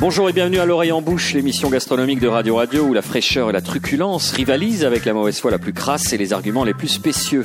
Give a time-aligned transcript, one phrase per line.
[0.00, 3.50] Bonjour et bienvenue à l'oreille en bouche, l'émission gastronomique de Radio Radio où la fraîcheur
[3.50, 6.72] et la truculence rivalisent avec la mauvaise foi la plus crasse et les arguments les
[6.72, 7.44] plus spécieux.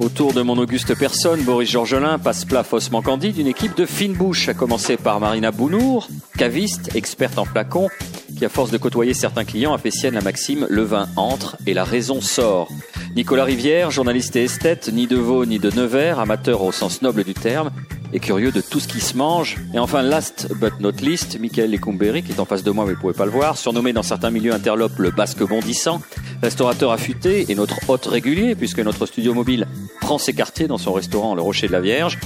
[0.00, 4.12] Autour de mon auguste personne, Boris Georgelin passe plat faussement candide d'une équipe de fine
[4.12, 7.88] bouche, à commencer par Marina Bounour, caviste, experte en flacon,
[8.36, 11.56] qui à force de côtoyer certains clients a fait sienne la maxime le vin entre
[11.66, 12.68] et la raison sort.
[13.16, 17.24] Nicolas Rivière, journaliste et esthète, ni de Vaux ni de Nevers, amateur au sens noble
[17.24, 17.70] du terme,
[18.14, 19.56] et curieux de tout ce qui se mange.
[19.74, 22.94] Et enfin, last but not least, Michael Lecumberi, qui est en face de moi, mais
[22.94, 26.00] vous pouvez pas le voir, surnommé dans certains milieux interlopes le basque bondissant,
[26.40, 29.66] restaurateur affûté et notre hôte régulier, puisque notre studio mobile
[30.00, 32.18] prend ses quartiers dans son restaurant Le Rocher de la Vierge.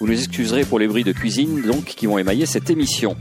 [0.00, 3.16] Vous nous excuserez pour les bruits de cuisine, donc, qui vont émailler cette émission.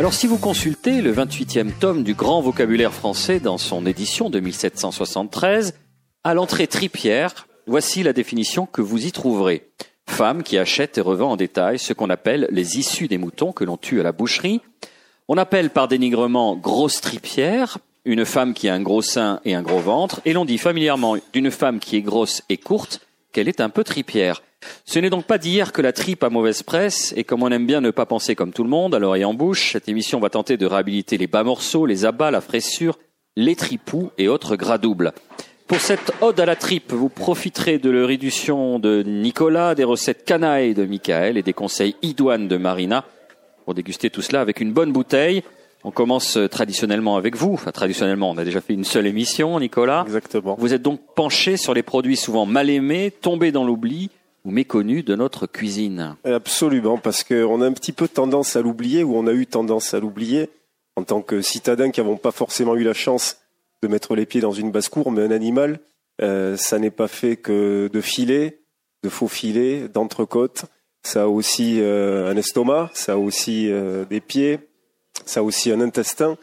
[0.00, 4.40] Alors si vous consultez le 28e tome du grand vocabulaire français dans son édition de
[4.40, 5.74] 1773,
[6.24, 9.68] à l'entrée tripière, voici la définition que vous y trouverez.
[10.06, 13.62] Femme qui achète et revend en détail ce qu'on appelle les issues des moutons que
[13.62, 14.62] l'on tue à la boucherie.
[15.28, 19.60] On appelle par dénigrement grosse tripière une femme qui a un gros sein et un
[19.60, 23.60] gros ventre, et l'on dit familièrement d'une femme qui est grosse et courte qu'elle est
[23.60, 24.40] un peu tripière.
[24.84, 27.66] Ce n'est donc pas d'hier que la tripe a mauvaise presse, et comme on aime
[27.66, 30.30] bien ne pas penser comme tout le monde, à l'oreille en bouche, cette émission va
[30.30, 32.98] tenter de réhabiliter les bas morceaux, les abats, la fraissure,
[33.36, 35.12] les tripous et autres gras doubles.
[35.66, 40.74] Pour cette ode à la tripe, vous profiterez de l'érudition de Nicolas, des recettes canailles
[40.74, 43.04] de Michael et des conseils idoines de Marina
[43.64, 45.44] pour déguster tout cela avec une bonne bouteille.
[45.84, 47.54] On commence traditionnellement avec vous.
[47.54, 50.02] Enfin, traditionnellement, on a déjà fait une seule émission, Nicolas.
[50.06, 50.56] Exactement.
[50.58, 54.10] Vous êtes donc penché sur les produits souvent mal aimés, tombés dans l'oubli,
[54.44, 56.16] ou méconnu de notre cuisine.
[56.24, 59.94] Absolument, parce qu'on a un petit peu tendance à l'oublier, ou on a eu tendance
[59.94, 60.48] à l'oublier,
[60.96, 63.38] en tant que citadins qui n'avons pas forcément eu la chance
[63.82, 65.80] de mettre les pieds dans une basse-cour, mais un animal,
[66.22, 68.58] euh, ça n'est pas fait que de filets,
[69.02, 70.64] de faux filets, d'entrecôtes.
[71.02, 74.58] Ça a aussi euh, un estomac, ça a aussi euh, des pieds,
[75.24, 76.36] ça a aussi un intestin.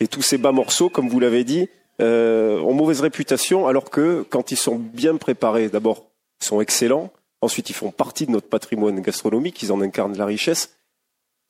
[0.00, 1.68] Et tous ces bas morceaux, comme vous l'avez dit,
[2.00, 6.06] ont mauvaise réputation, alors que quand ils sont bien préparés, d'abord,
[6.42, 7.12] sont excellents,
[7.42, 10.76] Ensuite, ils font partie de notre patrimoine gastronomique, ils en incarnent la richesse.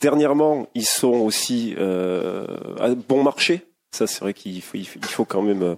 [0.01, 2.47] Dernièrement, ils sont aussi euh,
[2.79, 3.67] à bon marché.
[3.91, 5.77] Ça, c'est vrai qu'il faut, il faut quand même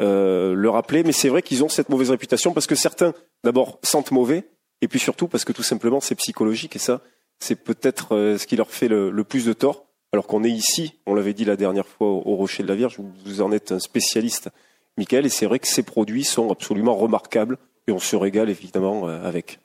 [0.00, 1.02] euh, le rappeler.
[1.02, 3.14] Mais c'est vrai qu'ils ont cette mauvaise réputation parce que certains,
[3.44, 4.44] d'abord, sentent mauvais,
[4.80, 6.76] et puis surtout parce que tout simplement, c'est psychologique.
[6.76, 7.00] Et ça,
[7.40, 9.86] c'est peut-être euh, ce qui leur fait le, plus de tort.
[10.12, 12.98] Alors qu'on est ici, on l'avait dit la dernière fois au Rocher de la Vierge,
[13.26, 14.48] vous en êtes un spécialiste,
[14.96, 19.08] Michael, et c'est vrai que ces produits sont absolument remarquables et on se régale évidemment
[19.08, 19.58] euh, avec.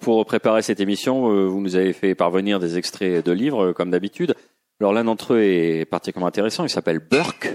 [0.00, 3.72] Pour préparer cette émission, euh, vous nous avez fait parvenir des extraits de livres, euh,
[3.72, 4.34] comme d'habitude.
[4.80, 7.54] Alors l'un d'entre eux est particulièrement intéressant, il s'appelle Burke.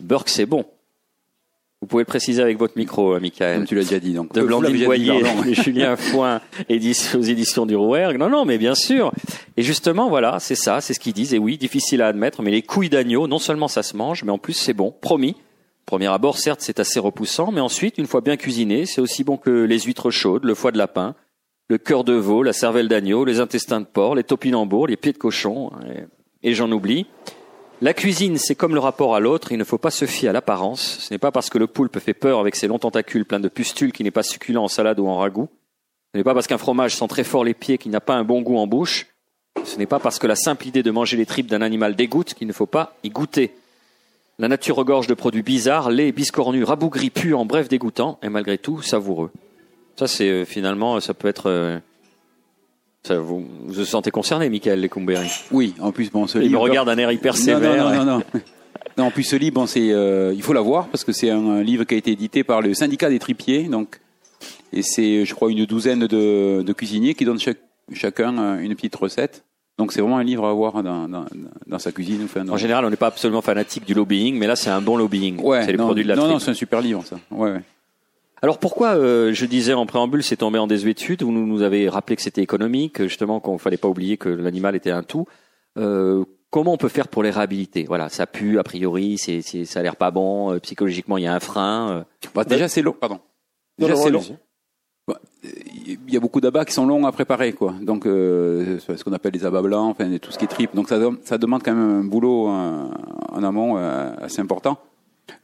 [0.00, 0.64] Burke, c'est bon.
[1.80, 3.58] Vous pouvez le préciser avec votre micro, Michael.
[3.58, 4.12] Comme tu l'as déjà dit.
[4.12, 8.18] Donc, de Blandine Boyer et Julien Foin, aux éditions du Rouergue.
[8.18, 9.10] Non, non, mais bien sûr.
[9.56, 11.34] Et justement, voilà, c'est ça, c'est ce qu'ils disent.
[11.34, 14.30] Et oui, difficile à admettre, mais les couilles d'agneau, non seulement ça se mange, mais
[14.30, 14.94] en plus c'est bon.
[15.00, 15.34] Promis.
[15.86, 19.36] Premier abord, certes, c'est assez repoussant, mais ensuite, une fois bien cuisiné, c'est aussi bon
[19.36, 21.14] que les huîtres chaudes, le foie de lapin,
[21.68, 25.12] le cœur de veau, la cervelle d'agneau, les intestins de porc, les topinambours, les pieds
[25.12, 25.70] de cochon,
[26.42, 27.06] et, j'en oublie.
[27.80, 30.32] La cuisine, c'est comme le rapport à l'autre, il ne faut pas se fier à
[30.32, 30.98] l'apparence.
[31.00, 33.48] Ce n'est pas parce que le poulpe fait peur avec ses longs tentacules pleins de
[33.48, 35.48] pustules qu'il n'est pas succulent en salade ou en ragoût.
[36.12, 38.22] Ce n'est pas parce qu'un fromage sent très fort les pieds qu'il n'a pas un
[38.22, 39.06] bon goût en bouche.
[39.64, 42.34] Ce n'est pas parce que la simple idée de manger les tripes d'un animal dégoûte
[42.34, 43.52] qu'il ne faut pas y goûter.
[44.42, 48.58] La nature regorge de produits bizarres, lait, biscornus, rabougris, puants, en bref dégoûtants, et malgré
[48.58, 49.30] tout savoureux.
[49.94, 51.48] Ça, c'est euh, finalement, ça peut être.
[51.48, 51.78] Euh,
[53.04, 56.88] ça, vous, vous sentez concerné, Michael Lecumberi Oui, en plus, bon, ce Il me regarde
[56.88, 57.84] d'un air hyper sévère.
[57.84, 58.22] Non, non, non,
[58.98, 59.04] non.
[59.04, 61.84] en plus, ce livre, bon, c'est, euh, il faut l'avoir parce que c'est un, livre
[61.84, 64.00] qui a été édité par le syndicat des tripiers, donc,
[64.72, 67.38] et c'est, je crois, une douzaine de, de cuisiniers qui donnent
[67.92, 69.44] chacun une petite recette.
[69.82, 71.24] Donc c'est vraiment un livre à avoir dans, dans,
[71.66, 72.28] dans sa cuisine.
[72.48, 75.40] En général, on n'est pas absolument fanatique du lobbying, mais là c'est un bon lobbying.
[75.40, 77.16] Ouais, c'est les produits de la Non, non, c'est un super livre ça.
[77.32, 77.62] Ouais, ouais.
[78.42, 81.24] Alors pourquoi, euh, je disais en préambule, c'est tombé en désuétude?
[81.24, 84.92] Vous nous avez rappelé que c'était économique, justement qu'on fallait pas oublier que l'animal était
[84.92, 85.26] un tout.
[85.76, 87.82] Euh, comment on peut faire pour les réhabiliter?
[87.82, 91.26] Voilà, ça pue a priori, c'est, ça a l'air pas bon, euh, psychologiquement il y
[91.26, 91.90] a un frein.
[91.90, 92.02] Euh.
[92.36, 93.18] Bah, déjà c'est long, pardon.
[93.78, 94.22] Déjà c'est long
[95.86, 97.74] il y a beaucoup d'abats qui sont longs à préparer, quoi.
[97.80, 100.74] Donc, euh, ce qu'on appelle les abats blancs, enfin, tout ce qui est trip.
[100.74, 102.88] Donc, ça, ça demande quand même un boulot euh,
[103.30, 104.78] en, amont euh, assez important.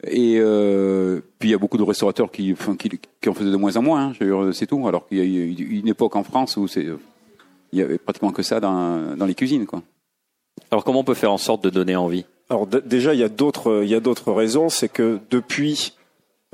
[0.04, 2.90] Et euh, puis, il y a beaucoup de restaurateurs qui, qui,
[3.20, 4.12] qui en faisaient de moins en moins.
[4.20, 4.86] Hein, c'est tout.
[4.86, 6.86] Alors qu'il y a eu une époque en France où c'est,
[7.72, 9.82] il y avait pratiquement que ça dans, dans les cuisines, quoi.
[10.70, 12.24] Alors, comment on peut faire en sorte de donner envie?
[12.50, 14.68] Alors, déjà, il y a d'autres, il y a d'autres raisons.
[14.68, 15.94] C'est que depuis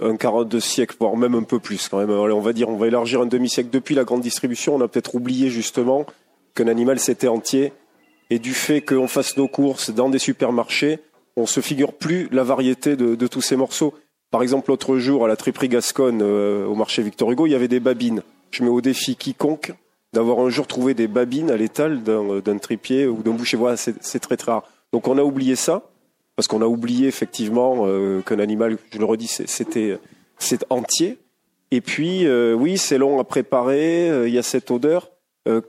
[0.02, 2.10] un quart de siècle, voire même un peu plus quand même.
[2.10, 4.74] on va dire, on va élargir un demi-siècle depuis la grande distribution.
[4.74, 6.06] On a peut-être oublié justement
[6.54, 7.72] qu'un animal c'était entier.
[8.30, 10.98] Et du fait qu'on fasse nos courses dans des supermarchés,
[11.36, 13.94] on se figure plus la variété de, tous ces morceaux.
[14.30, 17.54] Par exemple, l'autre jour, à la triperie Gasconne, euh, au marché Victor Hugo, il y
[17.54, 18.22] avait des babines.
[18.50, 19.72] Je mets au défi quiconque
[20.12, 23.56] d'avoir un jour trouvé des babines à l'étal d'un tripier ou d'un boucher.
[23.56, 24.64] Voilà, c'est très très rare.
[24.92, 25.82] Donc on a oublié ça
[26.36, 29.98] parce qu'on a oublié effectivement euh, qu'un animal, je le redis, c'était
[30.38, 31.18] c'est entier.
[31.70, 34.08] Et puis euh, oui, c'est long à préparer.
[34.10, 35.10] Euh, il y a cette odeur.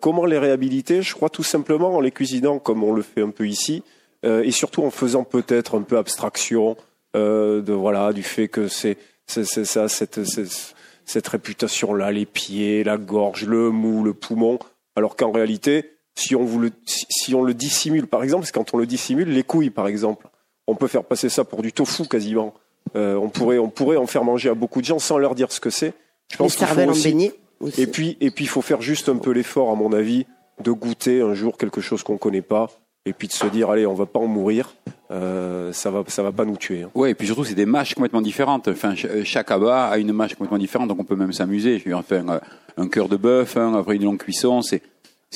[0.01, 1.01] comment les réhabiliter?
[1.01, 3.83] Je crois tout simplement en les cuisinant comme on le fait un peu ici,
[4.23, 6.77] et surtout en faisant peut-être un peu abstraction
[7.13, 8.97] de voilà du fait que c'est
[9.27, 10.75] c'est ça cette, cette,
[11.05, 14.59] cette réputation là, les pieds, la gorge, le mou, le poumon,
[14.95, 18.73] alors qu'en réalité si on, vous le, si on le dissimule, par exemple, c'est quand
[18.73, 20.27] on le dissimule, les couilles, par exemple,
[20.67, 22.53] on peut faire passer ça pour du tofu quasiment.
[22.95, 25.51] Euh, on, pourrait, on pourrait en faire manger à beaucoup de gens sans leur dire
[25.51, 25.93] ce que c'est.
[26.31, 27.31] Je pense qu'il faut aussi...
[27.77, 30.25] Et puis, et puis, il faut faire juste un peu l'effort, à mon avis,
[30.61, 32.69] de goûter un jour quelque chose qu'on connaît pas,
[33.05, 34.75] et puis de se dire, allez, on va pas en mourir,
[35.09, 36.83] euh, ça va, ça va pas nous tuer.
[36.83, 36.91] Hein.
[36.93, 38.67] Ouais, et puis surtout, c'est des mâches complètement différentes.
[38.67, 41.79] Enfin, chaque abat a une mâche complètement différente, donc on peut même s'amuser.
[41.79, 42.41] Faire un,
[42.77, 44.81] un cœur de bœuf, hein, après une longue cuisson, c'est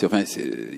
[0.03, 0.23] enfin,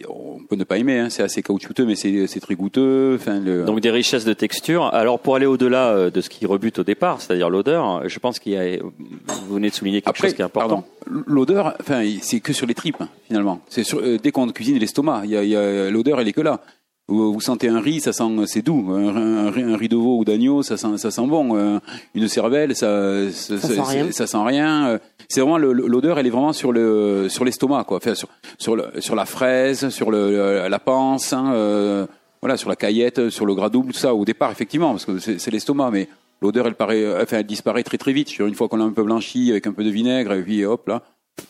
[0.10, 3.16] on peut ne pas aimer, hein, c'est assez caoutchouteux, mais c'est très goûteux.
[3.20, 3.66] Enfin, le...
[3.66, 4.86] Donc des richesses de texture.
[4.94, 8.40] Alors pour aller au-delà euh, de ce qui rebute au départ, c'est-à-dire l'odeur, je pense
[8.40, 10.86] qu'il y a, vous venez de souligner quelque chose qui est important.
[11.06, 13.62] L'odeur, enfin, c'est que sur les tripes finalement.
[13.70, 16.62] C'est euh, dès qu'on cuisine l'estomac, il y a, l'odeur, elle est que là.
[17.12, 18.90] Vous, sentez un riz, ça sent, c'est doux.
[18.92, 21.58] Un, riz de veau ou d'agneau, ça sent, ça sent bon.
[21.58, 21.80] Euh,
[22.16, 24.12] une cervelle, ça, ça, ça, sent rien.
[24.12, 24.98] Ça sent rien.
[25.28, 27.98] C'est vraiment l'odeur, elle est vraiment sur le sur l'estomac, quoi.
[27.98, 32.08] Enfin, sur sur, le, sur la fraise, sur le, la panse, hein, euh,
[32.42, 34.16] voilà, sur la caillette, sur le gras double, tout ça.
[34.16, 36.08] Au départ, effectivement, parce que c'est l'estomac, mais
[36.42, 38.40] l'odeur, elle paraît, enfin, elle disparaît très très vite.
[38.40, 40.88] Une fois qu'on l'a un peu blanchi avec un peu de vinaigre, et puis hop
[40.88, 41.04] là,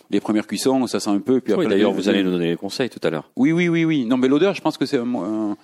[0.09, 1.39] les premières cuissons, ça sent un peu.
[1.39, 3.29] Puis d'ailleurs, vous allez nous donner les conseils tout à l'heure.
[3.35, 4.05] Oui, oui, oui, oui.
[4.05, 5.55] Non, mais l'odeur, je pense que c'est un,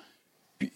[0.59, 0.71] puis,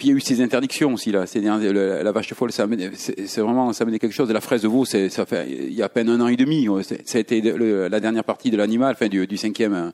[0.00, 1.26] il y a eu ces interdictions aussi là.
[1.26, 4.30] C'est la, vache de folle, c'est vraiment ça a quelque chose.
[4.30, 6.66] La fraise de veau, ça fait il y a à peine un an et demi.
[7.04, 9.92] Ça a été la dernière partie de l'animal, enfin du, du cinquième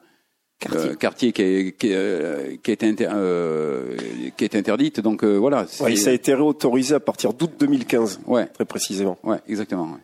[0.73, 3.97] euh, quartier, qui, est, qui, euh, qui, est euh,
[4.37, 5.01] qui est interdite.
[5.01, 5.67] Donc voilà.
[5.81, 8.21] Ouais, ça a été réautorisé à partir d'août 2015.
[8.27, 8.47] Ouais.
[8.47, 9.19] Très précisément.
[9.23, 9.85] Ouais, exactement.
[9.85, 9.99] Ouais.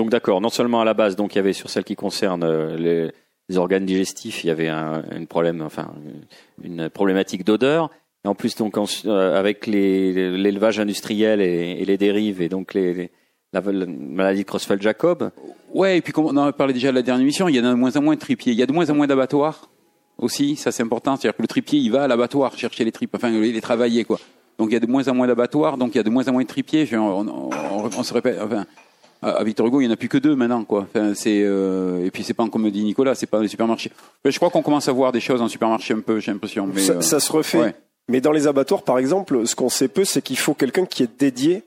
[0.00, 2.42] Donc d'accord, non seulement à la base, donc il y avait sur celle qui concerne
[2.42, 3.10] euh,
[3.50, 5.92] les, organes digestifs, il y avait un une problème, enfin
[6.64, 7.90] une problématique d'odeur.
[8.24, 13.10] Et en plus donc euh, avec l'élevage industriel et, les dérives et donc les,
[13.52, 15.32] la, maladie de Creutzfeldt-Jacob.
[15.74, 17.58] Ouais, et puis comme on en a parlé déjà à la dernière émission, il y
[17.58, 19.68] a de moins en moins de tripiers, il y a de moins en moins d'abattoirs
[20.16, 23.14] aussi, ça c'est important, c'est-à-dire que le tripier il va à l'abattoir chercher les tripes,
[23.14, 24.18] enfin les travailler quoi.
[24.56, 26.26] Donc il y a de moins en moins d'abattoirs, donc il y a de moins
[26.26, 26.88] en moins de tripiers.
[26.96, 28.38] On, se répète,
[29.22, 30.86] à Victor Hugo, il n'y en a plus que deux maintenant, quoi.
[30.88, 33.90] Enfin, c'est euh, et puis c'est pas comme dit Nicolas, c'est pas dans les supermarchés.
[34.24, 36.66] je crois qu'on commence à voir des choses en supermarché un peu, j'ai l'impression.
[36.66, 37.74] Mais ça, ça, se refait.
[38.08, 41.02] Mais dans les abattoirs, par exemple, ce qu'on sait peu, c'est qu'il faut quelqu'un qui
[41.02, 41.62] est dédié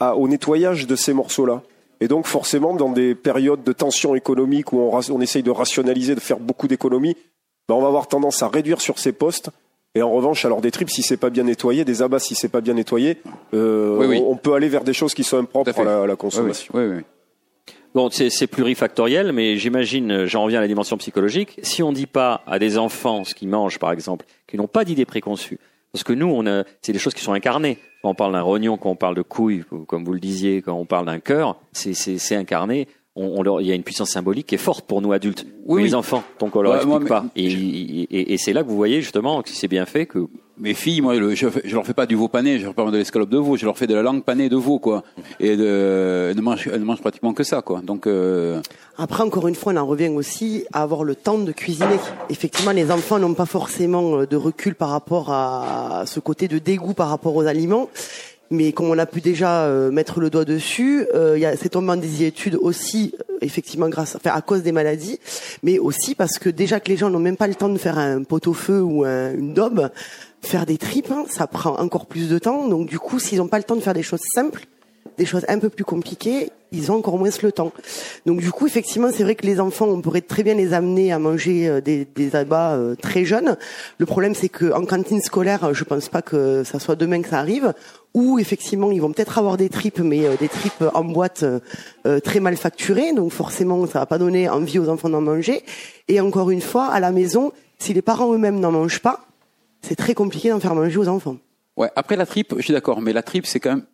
[0.00, 1.62] à, au nettoyage de ces morceaux-là.
[2.00, 6.14] Et donc, forcément, dans des périodes de tension économique où on, on essaye de rationaliser,
[6.14, 7.16] de faire beaucoup d'économies,
[7.68, 9.50] ben, on va avoir tendance à réduire sur ces postes
[9.98, 12.48] et en revanche, alors des tripes, si c'est pas bien nettoyé, des abats, si c'est
[12.48, 13.18] pas bien nettoyé,
[13.52, 16.72] euh, On, peut aller vers des choses qui sont impropres à, la, consommation.
[16.76, 17.02] Oui,
[17.96, 21.58] bon, c'est plurifactoriel, mais j'imagine, j'en reviens à la dimension psychologique.
[21.64, 24.84] Si on dit pas à des enfants ce qu'ils mangent, par exemple, qui n'ont pas
[24.84, 25.58] d'idées préconçues,
[25.92, 27.78] parce que nous, on a, c'est des choses qui sont incarnées.
[28.02, 30.74] Quand on parle d'un rognon, quand on parle de couilles, comme vous le disiez, quand
[30.74, 32.86] on parle d'un cœur, c'est incarné
[33.16, 36.22] il y a une puissance symbolique qui est forte pour nous adultes, oui, les enfants.
[36.38, 37.24] Donc on leur explique pas.
[37.36, 40.26] Et, c'est là que vous voyez justement que c'est bien fait que
[40.60, 42.90] mes filles, moi, je, je leur fais pas du veau pané, je leur fais pas
[42.90, 45.04] de l'escalope de veau, je leur fais de la langue panée de veau, quoi.
[45.38, 47.80] Et de, elles ne mangent, elles ne mangent pratiquement que ça, quoi.
[47.80, 48.60] Donc euh...
[48.96, 51.98] après, encore une fois, on en revient aussi à avoir le temps de cuisiner.
[52.28, 56.94] Effectivement, les enfants n'ont pas forcément de recul par rapport à ce côté de dégoût
[56.94, 57.88] par rapport aux aliments
[58.50, 61.56] mais comme on a pu déjà euh, mettre le doigt dessus, euh, il y a
[61.56, 65.18] cet tombement des études aussi, euh, effectivement, grâce, enfin, à cause des maladies,
[65.62, 67.98] mais aussi parce que déjà que les gens n'ont même pas le temps de faire
[67.98, 69.90] un pot-au-feu ou une daube,
[70.42, 72.68] faire des tripes, hein, ça prend encore plus de temps.
[72.68, 74.66] Donc du coup, s'ils n'ont pas le temps de faire des choses simples,
[75.18, 77.72] des choses un peu plus compliquées, ils ont encore moins le temps.
[78.26, 81.12] Donc du coup, effectivement, c'est vrai que les enfants, on pourrait très bien les amener
[81.12, 83.56] à manger des, des abats très jeunes.
[83.98, 87.38] Le problème, c'est qu'en cantine scolaire, je pense pas que ça soit demain que ça
[87.38, 87.72] arrive
[88.14, 91.60] où effectivement ils vont peut-être avoir des tripes, mais euh, des tripes en boîte euh,
[92.06, 95.62] euh, très mal facturées, donc forcément ça va pas donner envie aux enfants d'en manger.
[96.08, 99.26] Et encore une fois, à la maison, si les parents eux-mêmes n'en mangent pas,
[99.82, 101.36] c'est très compliqué d'en faire manger aux enfants.
[101.76, 103.84] Ouais, après la tripe, je suis d'accord, mais la tripe c'est quand même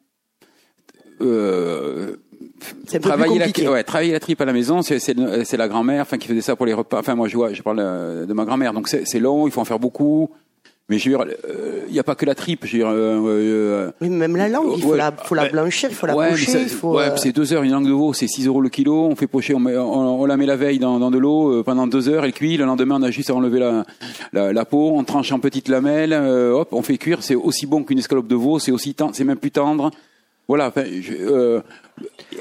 [2.87, 6.29] c'est travailler la, ouais, travailler la tripe à la maison, c'est la grand-mère, enfin qui
[6.29, 6.99] faisait ça pour les repas.
[7.01, 9.61] Enfin moi je vois, je parle euh, de ma grand-mère, donc c'est long, il faut
[9.61, 10.31] en faire beaucoup.
[10.91, 12.67] Mais je veux dire, euh, il n'y a pas que la tripe.
[12.67, 14.99] Je veux dire, euh, Oui, même la langue, il faut Ouais.
[14.99, 16.99] la, faut la blanchir, il faut la ouais, pocher, ça- il faut.
[16.99, 19.07] ouais, euh, puis c'est deux heures une langue de veau, c'est 6 euros le kilo.
[19.07, 21.63] On fait pocher, on, met- on, on la met la veille dans, dans de l'eau
[21.63, 22.59] pendant deux heures, elle cuit.
[22.59, 23.87] Le lendemain, on a juste à enlever la,
[24.35, 27.23] la, la peau, on tranche en petites lamelles, hop, on fait cuire.
[27.23, 29.91] C'est aussi bon qu'une escalope de veau, c'est aussi c'est même plus tendre.
[30.49, 30.69] Voilà.
[30.69, 31.61] Enfin, je, euh,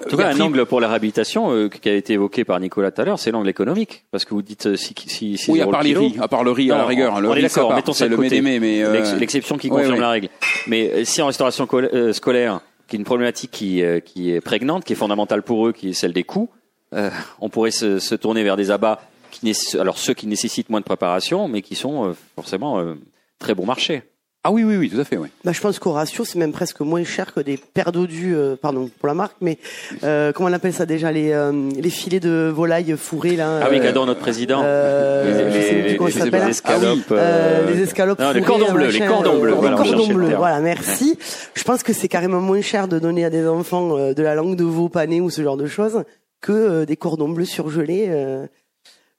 [0.06, 2.92] En tout cas, un angle pour la réhabilitation euh, qui a été évoqué par Nicolas
[2.92, 4.04] tout à l'heure, c'est l'angle économique.
[4.12, 6.44] Parce que vous dites euh, si, si, si oui, à part le riz, à part
[6.44, 7.22] le riz à la rigueur.
[7.22, 8.30] Le on est riz, ça d'accord, part, mettons ça le côté.
[8.42, 10.00] médémé, mais euh, L'ex- L'exception qui confirme ouais.
[10.00, 10.30] la règle.
[10.68, 14.42] Mais euh, si en restauration col- scolaire, qui est une problématique qui, euh, qui est
[14.42, 16.50] prégnante, qui est fondamentale pour eux, qui est celle des coûts,
[16.94, 19.00] euh, on pourrait se, se tourner vers des abats,
[19.32, 22.96] qui alors ceux qui nécessitent moins de préparation, mais qui sont euh, forcément euh,
[23.40, 24.04] très bon marché.
[24.46, 25.30] Ah oui, oui, oui, tout à fait, oui.
[25.46, 28.56] Bah, je pense qu'au ratio, c'est même presque moins cher que des paires d'odus, euh,
[28.62, 29.58] pardon pour la marque, mais
[30.04, 33.60] euh, comment on appelle ça déjà les, euh, les filets de volaille fourrés là.
[33.64, 34.62] Ah oui, euh, qu'adore notre président.
[34.64, 36.50] euh, je sais plus comment ça les s'appelle.
[36.50, 37.12] escalopes.
[37.12, 39.90] Euh, euh, les escalopes non, les cordons bleus, les machin, cordons bleus, euh, voilà, les
[39.90, 41.18] cordons bleus, voilà, merci.
[41.54, 44.36] Je pense que c'est carrément moins cher de donner à des enfants euh, de la
[44.36, 46.04] langue de veau panée ou ce genre de choses
[46.42, 48.08] que euh, des cordons bleus surgelés.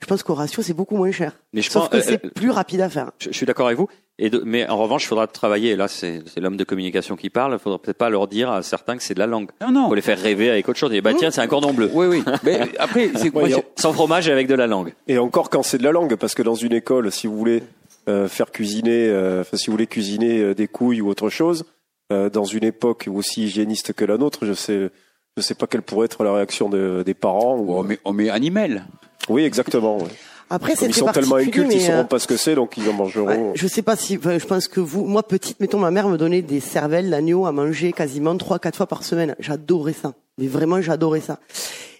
[0.04, 1.32] Je pense qu'au ratio, c'est beaucoup moins cher.
[1.54, 3.10] Mais je Sauf pense- que euh, c'est euh, plus rapide à faire.
[3.18, 3.88] Je, je suis d'accord avec vous.
[4.18, 5.70] Et de- mais en revanche, il faudra travailler.
[5.70, 7.54] Et là, c'est l'homme de communication qui parle.
[7.54, 9.48] Il faudra peut-être pas leur dire à certains que c'est de la langue.
[9.62, 9.88] Non, non.
[9.88, 10.92] faut les faire rêver avec autre chose.
[10.92, 11.90] Et bah tiens, c'est un cordon bleu.
[11.92, 12.22] Oui, oui.
[12.44, 14.92] Mais après, c'est moi, Ouais, j'ai- Sans fromage et avec de la langue.
[15.08, 17.62] Et encore quand c'est de la langue, parce que dans une école, si vous voulez
[18.08, 21.64] euh, faire cuisiner, euh, enfin si vous voulez cuisiner euh, des couilles ou autre chose,
[22.12, 24.90] euh, dans une époque aussi hygiéniste que la nôtre, je sais,
[25.38, 27.56] je sais pas quelle pourrait être la réaction de- des parents.
[27.56, 28.84] ou- on met, on met animal.
[29.28, 29.98] Oui, exactement.
[29.98, 30.08] ouais.
[30.50, 32.88] Après, ils sont tellement incultes, ils mais, sauront euh, pas ce que c'est, donc ils
[32.88, 33.26] en mangeront.
[33.26, 36.06] Ouais, je sais pas si, enfin, je pense que vous, moi petite, mettons, ma mère
[36.08, 39.34] me donnait des cervelles d'agneau à manger quasiment trois, quatre fois par semaine.
[39.40, 40.12] J'adorais ça.
[40.38, 41.38] Mais vraiment, j'adorais ça.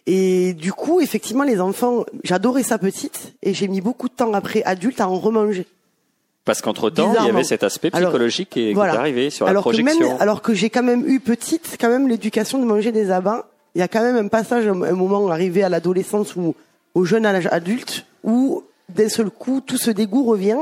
[0.07, 4.35] Et du coup, effectivement, les enfants, j'adorais ça petite, et j'ai mis beaucoup de temps
[4.35, 5.67] après adulte à en remanger.
[6.45, 8.99] Parce qu'entre temps, il y avait cet aspect Alors, psychologique qui, est- qui est voilà.
[9.01, 10.09] arrivé sur alors la que projection.
[10.11, 13.47] même, alors que j'ai quand même eu petite, quand même l'éducation de manger des abats.
[13.75, 16.55] Il y a quand même un passage, un moment arrivé à l'adolescence ou
[16.95, 18.63] au jeune âge adulte, où
[18.95, 20.59] d'un seul coup, tout ce dégoût revient,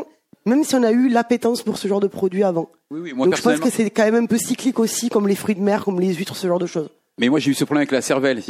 [0.47, 2.71] même si on a eu l'appétence pour ce genre de produit avant.
[2.91, 3.13] Oui, oui.
[3.15, 5.55] Moi, Donc je pense que c'est quand même un peu cyclique aussi, comme les fruits
[5.55, 6.89] de mer, comme les huîtres, ce genre de choses.
[7.19, 8.41] Mais moi, j'ai eu ce problème avec la cervelle.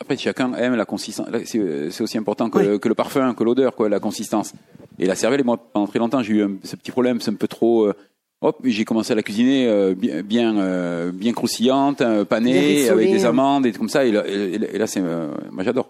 [0.00, 1.28] Après, chacun aime la consistance.
[1.30, 2.80] Là, C'est aussi important que, Oui.
[2.80, 4.52] que le parfum, que l'odeur, quoi, la consistance.
[4.98, 7.20] Et la cervelle, moi, pendant très longtemps, j'ai eu ce petit problème.
[7.20, 7.86] C'est un peu trop.
[7.86, 7.94] euh,
[8.42, 13.10] hop, j'ai commencé à la cuisiner euh, bien, bien, euh, bien croustillante, euh, panée, avec
[13.10, 13.28] des hein.
[13.30, 14.04] amandes et tout comme ça.
[14.04, 15.88] Et là, et- là, c'est, euh, moi, j'adore.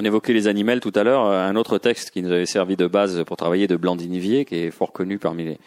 [0.00, 1.26] On évoquait les animaux tout à l'heure.
[1.26, 4.70] Un autre texte qui nous avait servi de base pour travailler de Blandinivier, qui est
[4.70, 5.58] fort connu parmi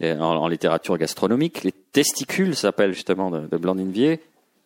[0.00, 1.62] les, en, littérature gastronomique.
[1.62, 4.18] Les testicules s'appellent justement de, de Blandinivier.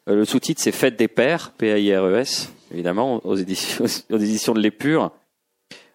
[0.09, 3.85] Euh, le sous-titre, c'est Fête des pères, P-A-I-R-E-S, évidemment, aux éditions,
[4.55, 5.11] de l'Épure.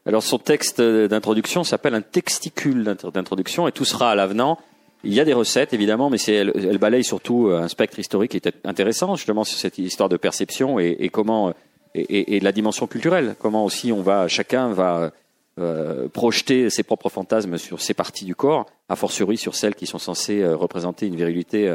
[0.06, 4.60] Alors son texte d'introduction s'appelle un texticule d'intro- d'introduction et tout sera à l'avenant.
[5.04, 8.32] Il y a des recettes évidemment, mais c'est elle, balaye surtout euh, un spectre historique
[8.32, 11.52] qui est intéressant justement sur cette histoire de perception et comment
[11.96, 15.12] et, et- la dimension culturelle, comment aussi on va chacun va
[15.60, 19.88] euh, projeter ses propres fantasmes sur ses parties du corps, a fortiori sur celles qui
[19.88, 21.68] sont censées euh, représenter une virilité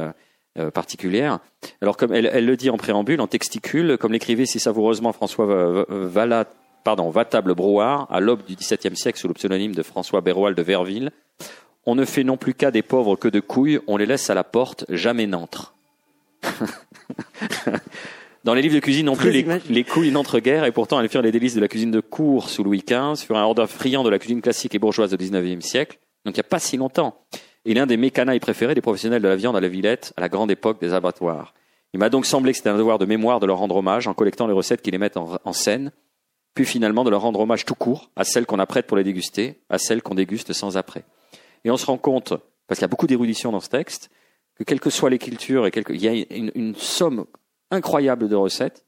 [0.58, 1.38] euh, particulière.
[1.80, 5.72] Alors comme elle, le dit en préambule, en texticule, comme l'écrivait si savoureusement François Va-
[5.72, 6.44] Va- Valat,
[6.84, 10.62] pardon, Vatable Brouard, à l'aube du XVIIe siècle sous le pseudonyme de François Béroal de
[10.62, 11.10] Verville,
[11.86, 14.34] on ne fait non plus cas des pauvres que de couilles, on les laisse à
[14.34, 15.74] la porte, jamais n'entrent.
[18.44, 21.08] Dans les livres de cuisine non plus, les, les couilles n'entrent guère, et pourtant elles
[21.08, 24.02] firent les délices de la cuisine de cour sous Louis XV, furent un ordre friand
[24.02, 26.76] de la cuisine classique et bourgeoise du XIXe siècle, donc il n'y a pas si
[26.76, 27.24] longtemps.
[27.64, 30.28] Et l'un des mécanailles préférés des professionnels de la viande à la Villette, à la
[30.28, 31.54] grande époque des abattoirs.
[31.94, 34.14] Il m'a donc semblé que c'était un devoir de mémoire de leur rendre hommage en
[34.14, 35.92] collectant les recettes qui les mettent en, en scène,
[36.54, 39.60] puis finalement de leur rendre hommage tout court à celles qu'on apprête pour les déguster,
[39.70, 41.04] à celles qu'on déguste sans après.
[41.64, 42.30] Et on se rend compte,
[42.66, 44.10] parce qu'il y a beaucoup d'érudition dans ce texte,
[44.58, 47.26] que quelles que soient les cultures, et quelque- il y a une, une somme
[47.72, 48.84] incroyable de recettes,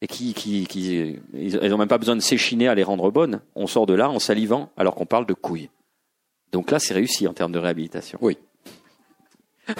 [0.00, 3.40] et qui, qui, qui ils n'ont même pas besoin de s'échiner à les rendre bonnes.
[3.56, 5.70] On sort de là en salivant alors qu'on parle de couilles.
[6.52, 8.18] Donc là, c'est réussi en termes de réhabilitation.
[8.20, 8.36] Oui.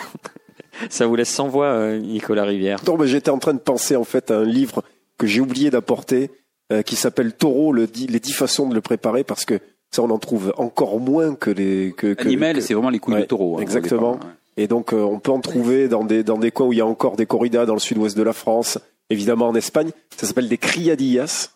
[0.91, 2.81] Ça vous laisse sans voix, euh, Nicolas Rivière.
[2.87, 4.83] Non, mais j'étais en train de penser en fait à un livre
[5.19, 6.31] que j'ai oublié d'apporter,
[6.73, 9.61] euh, qui s'appelle Taureau, le dix- les dix façons de le préparer, parce que
[9.91, 12.99] ça on en trouve encore moins que les que, que- Animal, que- c'est vraiment les
[12.99, 13.59] couilles Ouais, de taureau.
[13.59, 14.13] hein, exactement.
[14.15, 14.35] départ, ouais.
[14.57, 16.83] Et donc, euh, on peut en trouver dans des, dans des coins où il y
[16.83, 18.79] a encore des corridas dans le sud-ouest de la France,
[19.11, 19.91] évidemment en Espagne.
[20.17, 21.51] Ça s'appelle des criadillas.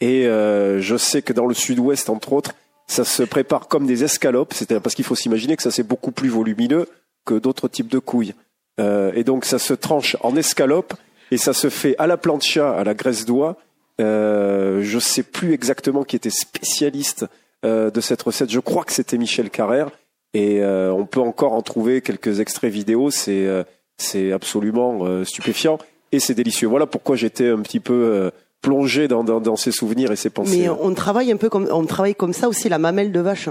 [0.00, 2.52] Et euh, je sais que dans le sud-ouest, entre autres,
[2.86, 4.52] ça se prépare comme des escalopes.
[4.54, 6.86] C'est parce qu'il faut s'imaginer que ça c'est beaucoup plus volumineux
[7.24, 8.34] que d'autres types de couilles.
[8.80, 10.94] Euh, et donc, ça se tranche en escalope.
[11.30, 13.56] et ça se fait à la plancha, à la graisse d'oie.
[14.00, 17.26] Euh, je sais plus exactement qui était spécialiste
[17.64, 18.50] euh, de cette recette.
[18.50, 19.90] Je crois que c'était Michel Carrère.
[20.34, 23.10] Et euh, on peut encore en trouver quelques extraits vidéo.
[23.10, 23.62] C'est euh,
[23.96, 25.78] c'est absolument stupéfiant
[26.10, 26.66] et c'est délicieux.
[26.66, 30.62] Voilà pourquoi j'étais un petit peu plongé dans, dans, dans, ces souvenirs et ces pensées.
[30.62, 33.48] Mais on travaille un peu comme on travaille comme ça aussi la mamelle de vache.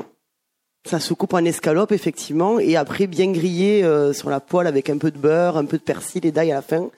[0.86, 4.98] Ça se coupe en escalope effectivement et après bien grillé sur la poêle avec un
[4.98, 6.90] peu de beurre, un peu de persil et d'ail à la fin.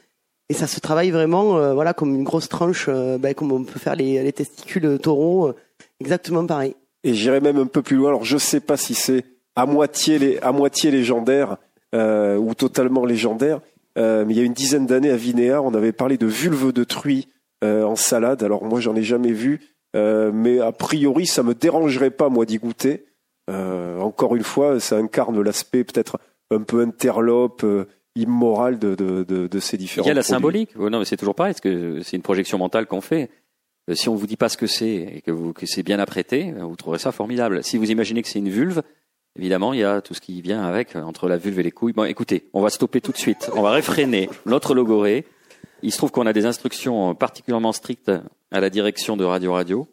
[0.49, 3.95] Et ça se travaille vraiment voilà comme une grosse tranche, ben, comme on peut faire
[3.95, 5.53] les, les testicules taureaux,
[5.99, 6.75] exactement pareil.
[7.03, 8.09] Et j'irai même un peu plus loin.
[8.09, 9.23] Alors je sais pas si c'est
[9.55, 11.57] à moitié les, à moitié légendaire
[11.93, 13.61] euh, ou totalement légendaire,
[13.97, 16.71] euh, mais il y a une dizaine d'années à Vinéa, on avait parlé de vulve
[16.71, 17.27] de truie
[17.63, 18.43] euh, en salade.
[18.43, 19.61] Alors moi j'en ai jamais vu,
[19.95, 23.05] euh, mais a priori ça me dérangerait pas moi d'y goûter.
[23.49, 26.19] Euh, encore une fois, ça incarne l'aspect peut-être
[26.51, 27.65] un peu interlope.
[28.17, 30.05] immoral de, de, de, de, ces différents.
[30.05, 30.71] Il y a la symbolique.
[30.79, 33.29] Oh non, mais c'est toujours pareil, parce que c'est une projection mentale qu'on fait.
[33.89, 35.99] Euh, si on vous dit pas ce que c'est et que, vous, que c'est bien
[35.99, 37.61] apprêté, euh, vous trouverez ça formidable.
[37.61, 38.83] Si vous imaginez que c'est une vulve,
[39.37, 41.71] évidemment, il y a tout ce qui vient avec, euh, entre la vulve et les
[41.71, 41.93] couilles.
[41.93, 43.49] Bon, écoutez, on va stopper tout de suite.
[43.55, 45.25] On va réfréner notre logoré.
[45.81, 48.11] Il se trouve qu'on a des instructions particulièrement strictes
[48.51, 49.87] à la direction de Radio Radio.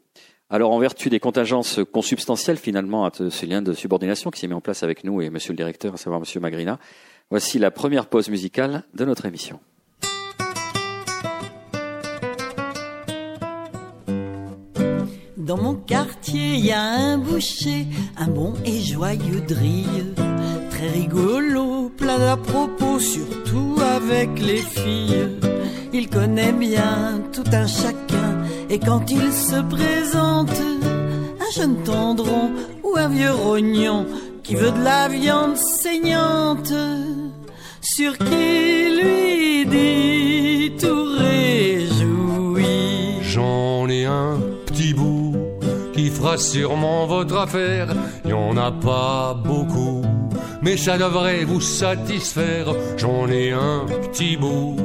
[0.49, 4.55] Alors, en vertu des contingences consubstantielles, finalement, à ce lien de subordination qui s'est mis
[4.55, 6.79] en place avec nous et monsieur le directeur, à savoir monsieur Magrina,
[7.31, 9.61] voici la première pause musicale de notre émission.
[15.43, 20.15] Dans mon quartier, il y a un boucher, un bon et joyeux drille,
[20.71, 25.31] très rigolo, plein d'à propos, surtout avec les filles.
[25.93, 30.61] Il connaît bien tout un chacun, et quand il se présente,
[31.41, 32.53] un jeune tendron
[32.85, 34.07] ou un vieux rognon
[34.45, 36.73] qui veut de la viande saignante,
[37.81, 42.65] sur qui lui dit tout réjoui.
[43.23, 44.39] J'en ai un
[46.13, 47.89] fera sûrement votre affaire.
[48.25, 50.03] Il en a pas beaucoup,
[50.63, 52.67] mais ça devrait vous satisfaire.
[52.97, 54.77] J'en ai un petit bout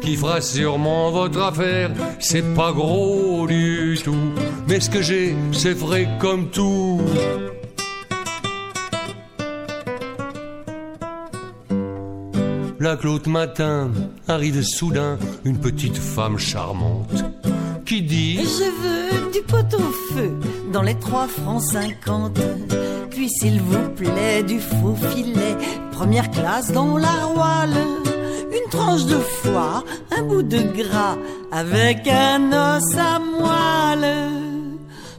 [0.00, 1.90] qui fera sûrement votre affaire.
[2.20, 4.32] C'est pas gros du tout,
[4.68, 7.00] mais ce que j'ai, c'est vrai comme tout.
[12.78, 13.90] La cloute matin
[14.28, 17.24] arrive soudain une petite femme charmante
[17.86, 20.32] qui dit Je veux du pot au feu
[20.72, 22.40] dans les trois francs cinquante.
[23.10, 25.56] Puis s'il vous plaît du faux filet,
[25.92, 27.78] première classe dans la roile.
[28.52, 29.84] Une tranche de foie,
[30.16, 31.16] un bout de gras,
[31.52, 34.30] avec un os à moelle.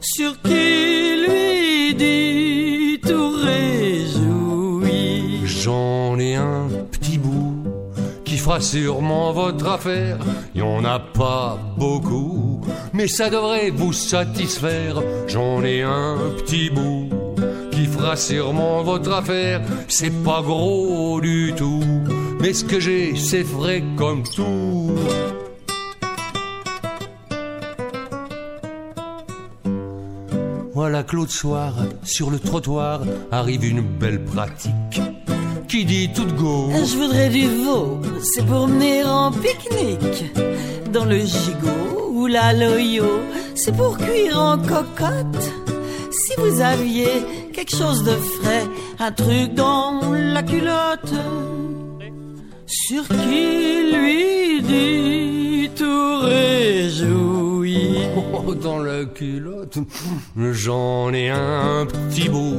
[0.00, 2.47] Sur qui lui dit
[8.48, 10.16] fera sûrement votre affaire.
[10.54, 12.62] Y en a pas beaucoup,
[12.94, 15.02] mais ça devrait vous satisfaire.
[15.26, 17.10] J'en ai un petit bout
[17.70, 19.60] qui fera sûrement votre affaire.
[19.88, 21.84] C'est pas gros du tout,
[22.40, 24.92] mais ce que j'ai, c'est frais comme tout.
[30.72, 35.02] Voilà Claude Soir, sur le trottoir, arrive une belle pratique
[35.68, 36.70] qui dit tout go.
[36.72, 40.32] Je voudrais du veau, c'est pour mener en pique-nique.
[40.92, 43.20] Dans le gigot ou la loyo,
[43.54, 45.44] c'est pour cuire en cocotte.
[46.10, 48.64] Si vous aviez quelque chose de frais,
[48.98, 51.14] un truc dans la culotte,
[52.66, 57.98] sur qui lui dit tout réjoui.
[58.46, 59.78] Oh, dans la culotte,
[60.36, 62.56] j'en ai un petit bout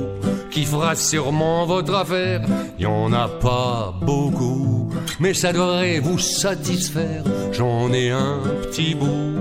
[0.51, 2.41] qui fera sûrement votre affaire.
[2.77, 7.23] Y en a pas beaucoup, mais ça devrait vous satisfaire.
[7.51, 9.35] J'en ai un petit bout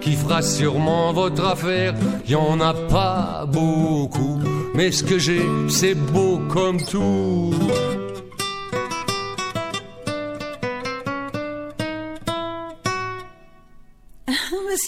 [0.00, 1.94] qui fera sûrement votre affaire.
[2.28, 4.38] Y en a pas beaucoup,
[4.74, 7.52] mais ce que j'ai, c'est beau comme tout.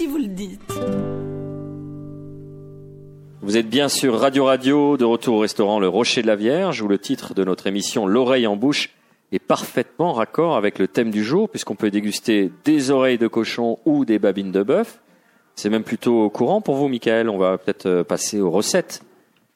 [0.00, 0.72] Si vous le dites.
[3.42, 6.80] Vous êtes bien sur Radio Radio, de retour au restaurant Le Rocher de la Vierge,
[6.80, 8.94] où le titre de notre émission L'oreille en bouche
[9.30, 13.78] est parfaitement raccord avec le thème du jour, puisqu'on peut déguster des oreilles de cochon
[13.84, 15.00] ou des babines de bœuf.
[15.54, 17.28] C'est même plutôt courant pour vous, Michael.
[17.28, 19.02] On va peut-être euh, passer aux recettes.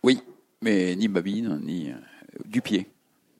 [0.02, 0.20] Oui,
[0.60, 1.94] mais ni babine, ni euh,
[2.44, 2.86] du pied.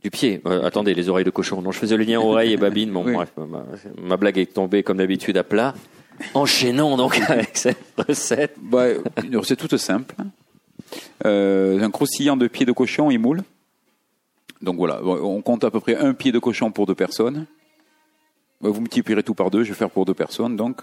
[0.02, 0.40] Du pied.
[0.46, 1.60] Euh, attendez, les oreilles de cochon.
[1.60, 2.90] Non, je faisais le lien oreille et babine.
[2.90, 3.66] Bon, bref, ma,
[4.00, 5.74] ma, blague est tombée comme d'habitude à plat.
[6.34, 8.56] Enchaînons donc avec cette recette.
[8.60, 8.86] Bah,
[9.22, 10.14] une recette toute simple.
[11.24, 13.42] Euh, un croustillant de pied de cochon et moule.
[14.62, 17.46] Donc voilà, on compte à peu près un pied de cochon pour deux personnes.
[18.60, 20.82] Bah, Vous multiplierez tout par deux, je vais faire pour deux personnes, donc.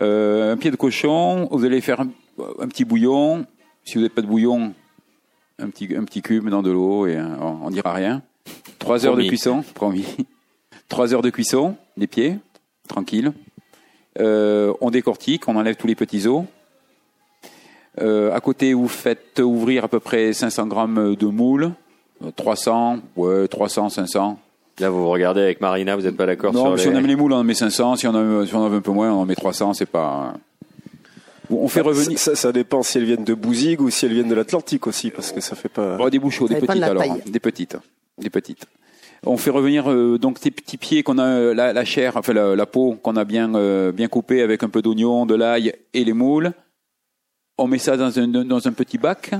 [0.00, 2.10] Euh, un pied de cochon, vous allez faire un,
[2.60, 3.46] un petit bouillon.
[3.84, 4.74] Si vous n'avez pas de bouillon,
[5.58, 8.22] un petit, un petit cube dans de l'eau et euh, on, dira rien.
[8.78, 10.04] Trois heures de cuisson, promis.
[10.88, 12.38] Trois heures de cuisson, les pieds,
[12.88, 13.32] tranquille.
[14.20, 16.44] Euh, on décortique, on enlève tous les petits os.
[18.00, 21.72] Euh, à côté, vous faites ouvrir à peu près 500 grammes de moule.
[22.24, 24.38] Euh, 300, ouais, 300, 500.
[24.80, 26.82] Là, vous vous regardez avec Marina, vous n'êtes pas d'accord sur les...
[26.82, 27.96] si on aime les moules, on en met 500.
[27.96, 29.74] Si on en, si on en veut un peu moins, on en met 300.
[29.74, 30.34] C'est pas.
[31.50, 32.18] Bon, on fait revenir.
[32.18, 35.10] Ça, ça dépend si elles viennent de Bouzigues ou si elles viennent de l'Atlantique aussi,
[35.10, 35.96] parce que ça fait pas.
[35.98, 37.02] Oh, des bouchots, Ça des petites alors.
[37.02, 37.76] hein, Des petites.
[38.18, 38.66] Des petites.
[39.24, 42.94] On fait revenir euh, donc ces petits pieds qu'on a la, chair, enfin la, peau
[42.94, 46.52] qu'on a bien euh, bien coupée avec un peu d'oignon, de l'ail et les moules.
[47.58, 49.32] On met ça dans un dans un petit bac.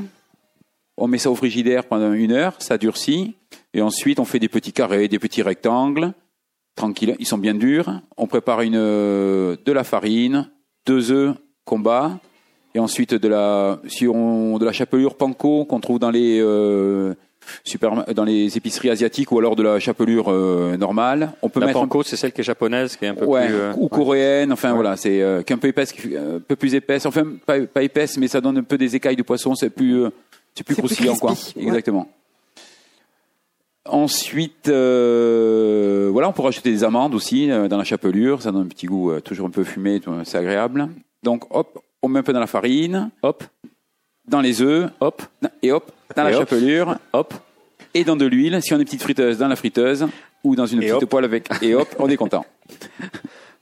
[0.97, 3.37] On met ça au frigidaire pendant une heure, ça durcit.
[3.73, 6.13] Et ensuite, on fait des petits carrés, des petits rectangles.
[6.75, 8.01] Tranquille, ils sont bien durs.
[8.17, 10.51] On prépare une euh, de la farine,
[10.87, 11.83] deux œufs qu'on
[12.75, 16.41] et ensuite de la si de la chapelure panko qu'on trouve dans les
[17.65, 21.33] super dans les épiceries asiatiques ou alors de la chapelure euh, normale.
[21.43, 23.25] On peut La mettre un panko, c'est celle qui est japonaise, qui est un peu
[23.25, 23.55] ouais, plus...
[23.55, 26.75] euh, ou coréenne, enfin voilà, c'est euh, qui est un peu épaisse, un peu plus
[26.75, 29.71] épaisse, enfin pas, pas épaisse, mais ça donne un peu des écailles de poisson, c'est
[29.71, 30.11] plus, euh,
[30.55, 31.33] c'est plus croustillant quoi.
[31.33, 31.63] ouais.
[31.63, 32.09] Exactement.
[33.91, 38.67] Ensuite, euh, voilà, on peut rajouter des amandes aussi euh, dans la chapelure, ça donne
[38.67, 40.89] un petit goût euh, toujours un peu fumé, c'est agréable.
[41.23, 43.45] Donc hop, on met un peu dans la farine, Hop,
[44.27, 45.23] dans les œufs, hop,
[45.63, 46.49] et hop, dans Et la hop.
[46.49, 47.35] chapelure, hop.
[47.95, 50.07] et dans de l'huile, si on a une petite friteuse, dans la friteuse,
[50.45, 51.09] ou dans une Et petite hop.
[51.11, 52.45] poêle avec, et hop, on est content.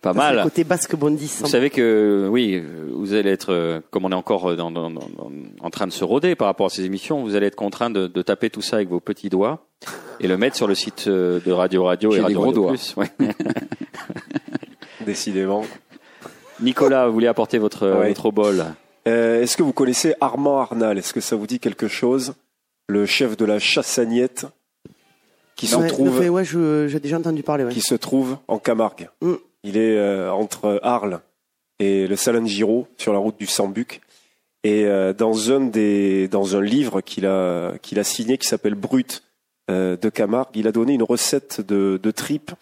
[0.03, 0.45] Pas Ça, c'est le mal.
[0.45, 1.47] côté basque bondissant.
[1.47, 5.01] Vous savez que oui, vous allez être, euh, comme on est encore dans, dans- dans-
[5.09, 5.31] dans-
[5.61, 8.07] en train de se roder par rapport à ces émissions, vous allez être contraint de,
[8.07, 9.67] de taper tout ça avec vos petits doigts
[10.21, 12.47] et le mettre sur le site euh, de Radio Radio J'ai et des Radio gros
[12.47, 12.71] Radio doigts.
[12.73, 12.95] Plus.
[12.97, 13.11] Ouais.
[15.07, 15.63] Décidément.
[16.61, 18.09] Nicolas, vous voulez apporter votre, Ouais.
[18.09, 18.65] votre bol?
[19.07, 20.99] Euh, Est-ce que vous connaissez Armand Arnal?
[20.99, 22.35] Est-ce que ça vous dit quelque chose?
[22.89, 24.47] Le chef de la chassagnette
[25.57, 27.65] qui se Ouais, trouve ouais, ouais, je- j'ai déjà entendu parler.
[27.65, 27.73] Ouais.
[27.73, 29.09] qui se trouve en Camargue.
[29.23, 29.33] Mm.
[29.65, 31.21] Il est euh, entre Arles
[31.79, 32.17] et le
[32.47, 34.01] Giraud sur la route du Sambuc.
[34.65, 38.75] Et euh, dans un des dans un livre qu'il a qu'il a signé qui s'appelle
[38.75, 39.23] Brut
[39.71, 42.53] euh, de Camargue, il a donné une recette de, de tripes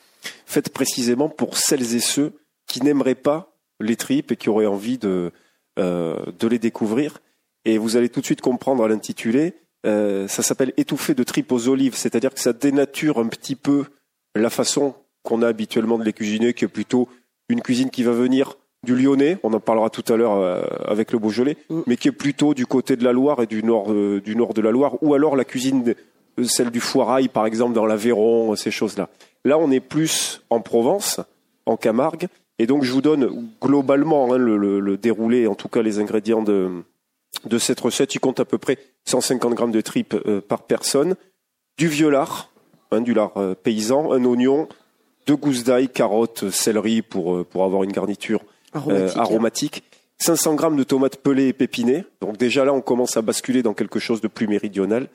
[0.46, 2.32] faite précisément pour celles et ceux
[2.66, 5.30] qui n'aimeraient pas les tripes et qui auraient envie de
[5.76, 7.18] de les découvrir.
[7.64, 9.54] Et vous allez tout de suite comprendre à l'intitulé.
[9.86, 13.84] euh, ça s'appelle étouffé de tripes aux olives, c'est-à-dire que ça dénature un petit peu
[14.34, 17.08] la façon qu'on a habituellement de les cuisiner, qui est plutôt
[17.48, 21.10] une cuisine qui va venir du Lyonnais, on en parlera tout à l'heure euh, avec
[21.12, 21.80] le Beaujolais, Mm.
[21.86, 24.52] mais qui est plutôt du côté de la Loire et du nord, euh, du nord
[24.52, 25.94] de la Loire, ou alors la cuisine,
[26.38, 29.08] euh, celle du Foirail, par exemple, dans l'Aveyron, euh, ces choses-là.
[29.46, 31.20] Là, on est plus en Provence,
[31.64, 35.68] en Camargue, et donc je vous donne globalement hein, le, le- le déroulé, en tout
[35.68, 36.70] cas les ingrédients de,
[37.46, 38.14] de cette recette.
[38.14, 41.16] Il compte à peu près 150 grammes de tripes euh, par personne,
[41.78, 42.50] du vieux lard,
[42.92, 44.68] hein, du lard euh, paysan, un oignon,
[45.26, 48.40] deux gousses d'ail, carottes, céleri pour, euh, pour avoir une garniture
[48.76, 49.18] euh, Aromatique.
[49.18, 49.82] aromatique.
[50.18, 52.04] 500 grammes de tomates pelées et pépinées.
[52.20, 55.08] Donc déjà là, on commence à basculer dans quelque chose de plus méridional.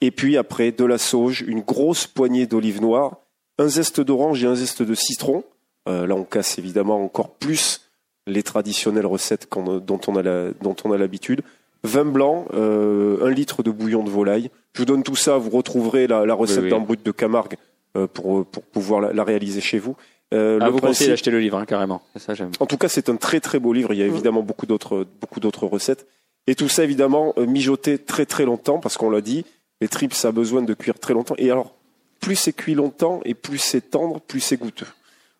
[0.00, 3.16] Et puis après, de la sauge, une grosse poignée d'olive noire,
[3.58, 5.44] un zeste d'orange et un zeste de citron.
[5.88, 7.82] Euh, là, on casse évidemment encore plus
[8.26, 11.40] les traditionnelles recettes dont on a la- dont on a l'habitude.
[11.84, 14.50] Vin blanc, euh, un litre de bouillon de volaille.
[14.74, 15.38] Je vous donne tout ça.
[15.38, 16.70] Vous retrouverez la, la recette Oui, oui.
[16.70, 17.56] dans Brut de Camargue
[17.96, 19.96] euh, pour, pour pouvoir la, la réaliser chez vous.
[20.34, 22.02] Euh, Ah, le vous conseillez d'acheter le livre, hein, carrément.
[22.16, 22.50] Ça, j'aime.
[22.60, 23.94] en tout cas, c'est un très très beau livre.
[23.94, 26.06] Il y a évidemment beaucoup d'autres beaucoup d'autres recettes.
[26.46, 29.44] Et tout ça, évidemment, mijoté très très longtemps, parce qu'on l'a dit,
[29.80, 31.34] les tripes, ça a besoin de cuire très longtemps.
[31.38, 31.74] Et alors,
[32.20, 34.86] plus c'est cuit longtemps et plus c'est tendre, plus c'est goûteux.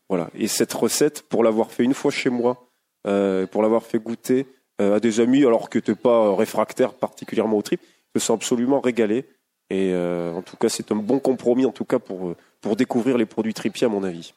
[0.09, 0.31] Voilà.
[0.35, 2.69] Et cette recette, pour l'avoir fait une fois chez moi,
[3.07, 4.47] euh, pour l'avoir fait goûter
[4.81, 7.83] euh, à des amis, alors que t'es pas euh, réfractaire particulièrement aux tripes,
[8.17, 9.27] se sont absolument régalés.
[9.71, 13.19] Et euh, en tout cas, c'est un bon compromis, en tout cas, pour, pour découvrir
[13.19, 14.33] les produits tripiers, à mon avis.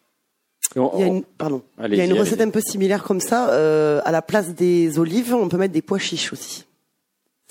[0.76, 1.62] On- Il y a une, pardon.
[1.84, 3.50] Il y a une recette un peu similaire comme ça.
[3.52, 6.66] euh, à la place des olives, on peut mettre des pois chiches aussi.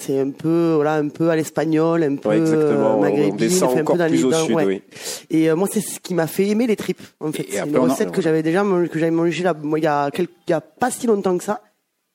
[0.02, 3.98] C'est un peu, voilà, un peu à l'espagnol, un peu Ouais, euh, maghrébine, un peu
[3.98, 4.64] dans plus les au dans- sud, ouais.
[4.64, 4.82] oui.
[5.28, 7.02] Et euh, moi, c'est ce qui m'a fait aimer les tripes.
[7.20, 9.84] En fait, Et c'est une recette que j'avais déjà que j'avais mangé là, moi, il
[9.84, 11.60] y a quelques, il y a pas si longtemps que ça.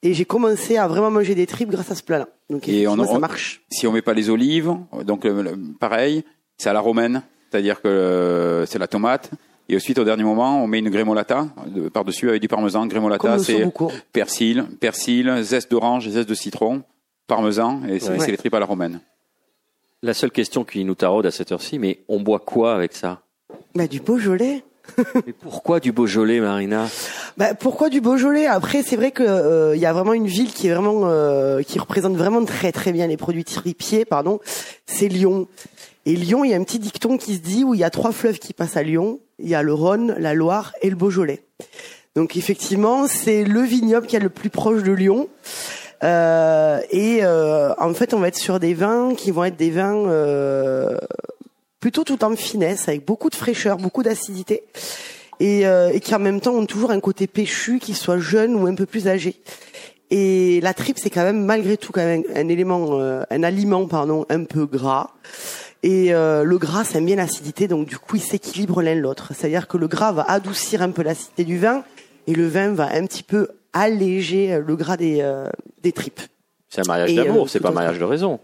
[0.01, 2.27] Et j'ai commencé à vraiment manger des tripes grâce à ce plat-là.
[2.49, 3.61] Donc, Et on- ça marche.
[3.69, 4.73] Si on met pas les olives,
[5.05, 6.23] donc le- pareil,
[6.57, 7.21] c'est à la romaine,
[7.51, 9.29] c'est-à-dire que euh, c'est la tomate.
[9.69, 12.85] Et ensuite, au dernier moment, on met une grémolata de- par-dessus avec du parmesan.
[12.87, 13.65] Grémolata, c'est
[14.13, 16.83] persil, persil, zeste d'orange, zeste de citron,
[17.27, 18.31] parmesan, et c'est Ouais.
[18.31, 18.99] les tripes à la romaine.
[20.03, 23.21] La seule question qui nous taraude à cette heure-ci, mais on boit quoi avec ça?
[23.73, 24.63] Bah, du Beaujolais.
[25.25, 26.87] Mais pourquoi du Beaujolais, Marina?
[27.37, 28.45] Bah, Pourquoi du Beaujolais?
[28.45, 31.79] Après, c'est vrai qu'il euh, y a vraiment une ville qui est vraiment euh, qui
[31.79, 34.39] représente vraiment très très bien les produits tripiers, pardon.
[34.85, 35.47] C'est Lyon.
[36.05, 37.89] Et Lyon, il y a un petit dicton qui se dit où il y a
[37.89, 39.19] trois fleuves qui passent à Lyon.
[39.39, 41.41] Il y a le Rhône, la Loire et le Beaujolais.
[42.15, 45.27] Donc effectivement, c'est le vignoble qui est le plus proche de Lyon.
[46.05, 49.71] Euh, et euh, en fait, on va être sur des vins qui vont être des
[49.71, 50.97] vins euh,
[51.79, 54.63] plutôt tout en finesse, avec beaucoup de fraîcheur, beaucoup d'acidité,
[55.39, 58.55] et, euh, et, qui en même temps ont toujours un côté péchu, qui soit jeune
[58.55, 59.41] ou un peu plus âgé.
[60.11, 63.87] Et la tripe, c'est quand même malgré tout quand même un élément, euh, un aliment
[63.87, 65.11] pardon, un peu gras.
[65.83, 69.33] Et euh, le gras, ça aime bien l'acidité, donc du coup, il s'équilibre l'un l'autre.
[69.35, 71.83] C'est-à-dire que le gras va adoucir un peu l'acidité du vin,
[72.27, 75.23] et le vin va un petit peu alléger le gras des,
[75.83, 76.21] des tripes.
[76.69, 78.39] C'est un mariage d'amour, c'est pas un mariage de raison.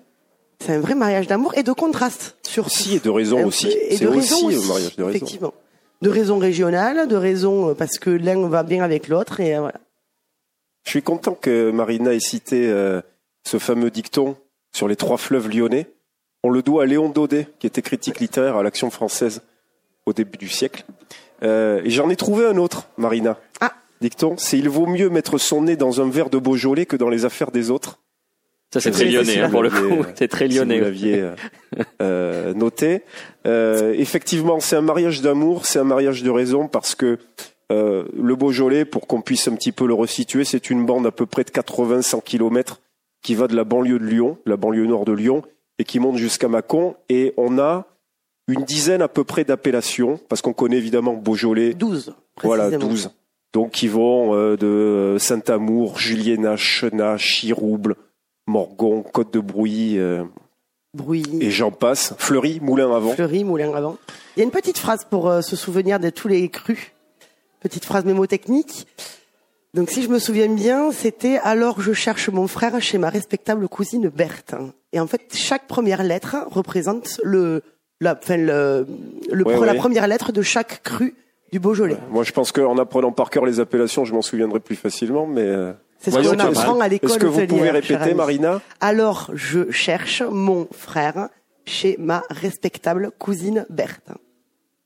[0.62, 3.76] C'est un vrai mariage d'amour et de contraste, sur Si, et de raison aussi.
[3.90, 5.10] C'est aussi, un mariage de raison.
[5.10, 5.54] Effectivement.
[6.04, 9.62] De raison régionale, de raison euh, parce que l'un va bien avec l'autre et euh,
[9.62, 9.80] voilà.
[10.84, 13.02] Je suis content que Marina ait cité euh,
[13.44, 14.36] ce fameux dicton
[14.72, 15.88] sur les trois fleuves lyonnais.
[16.44, 19.42] On le doit à Léon Daudet, qui était critique littéraire à l'Action française
[20.06, 20.86] au début du siècle.
[21.44, 23.38] et j'en ai trouvé un autre, Marina.
[23.60, 23.74] Ah.
[24.02, 27.10] Dicton, c'est il vaut mieux mettre son nez dans un verre de Beaujolais que dans
[27.10, 28.00] les affaires des autres.
[28.74, 30.06] Ça c'est très lyonnais hein, pour le coup.
[30.16, 30.76] C'est très lyonnais.
[30.76, 31.36] Si vous l'aviez euh,
[32.02, 33.04] euh, noté.
[33.46, 37.20] Euh, effectivement, c'est un mariage d'amour, c'est un mariage de raison parce que
[37.72, 41.12] euh, le Beaujolais, pour qu'on puisse un petit peu le resituer, c'est une bande à
[41.12, 42.82] peu près de 80-100 kilomètres
[43.22, 45.44] qui va de la banlieue de Lyon, la banlieue nord de Lyon,
[45.80, 46.96] et qui monte jusqu'à Mâcon.
[47.10, 47.86] Et on a
[48.48, 51.74] une dizaine à peu près d'appellations, parce qu'on connaît évidemment Beaujolais.
[51.74, 52.14] 12.
[52.44, 53.12] Voilà, 12.
[53.54, 57.96] Donc qui vont de Saint-Amour, Juliena, Chenat, Chirouble,
[58.48, 60.24] Morgon, Côte de Brouilly, euh,
[61.40, 62.14] et j'en passe.
[62.18, 63.14] Fleury, Moulin avant.
[63.14, 63.98] Fleury, Moulin avant.
[64.36, 66.92] Il y a une petite phrase pour euh, se souvenir de tous les crus.
[67.62, 68.88] Petite phrase mémotechnique.
[69.74, 73.70] Donc si je me souviens bien, c'était alors je cherche mon frère chez ma respectable
[73.70, 74.56] cousine Berthe.
[74.92, 77.64] Et en fait, chaque première lettre représente le
[78.02, 78.86] la, enfin, le,
[79.32, 81.16] la première lettre de chaque cru
[81.52, 81.98] du Beaujolais.
[82.10, 85.42] Moi, je pense qu'en apprenant par cœur les appellations, je m'en souviendrai plus facilement, mais.
[85.42, 87.12] Euh, c'est ce qu'on apprend à l'école.
[87.12, 88.62] Est-ce que vous pouvez répéter, Marina?
[88.80, 91.30] Alors, je cherche mon frère
[91.66, 94.10] chez ma respectable cousine Berthe.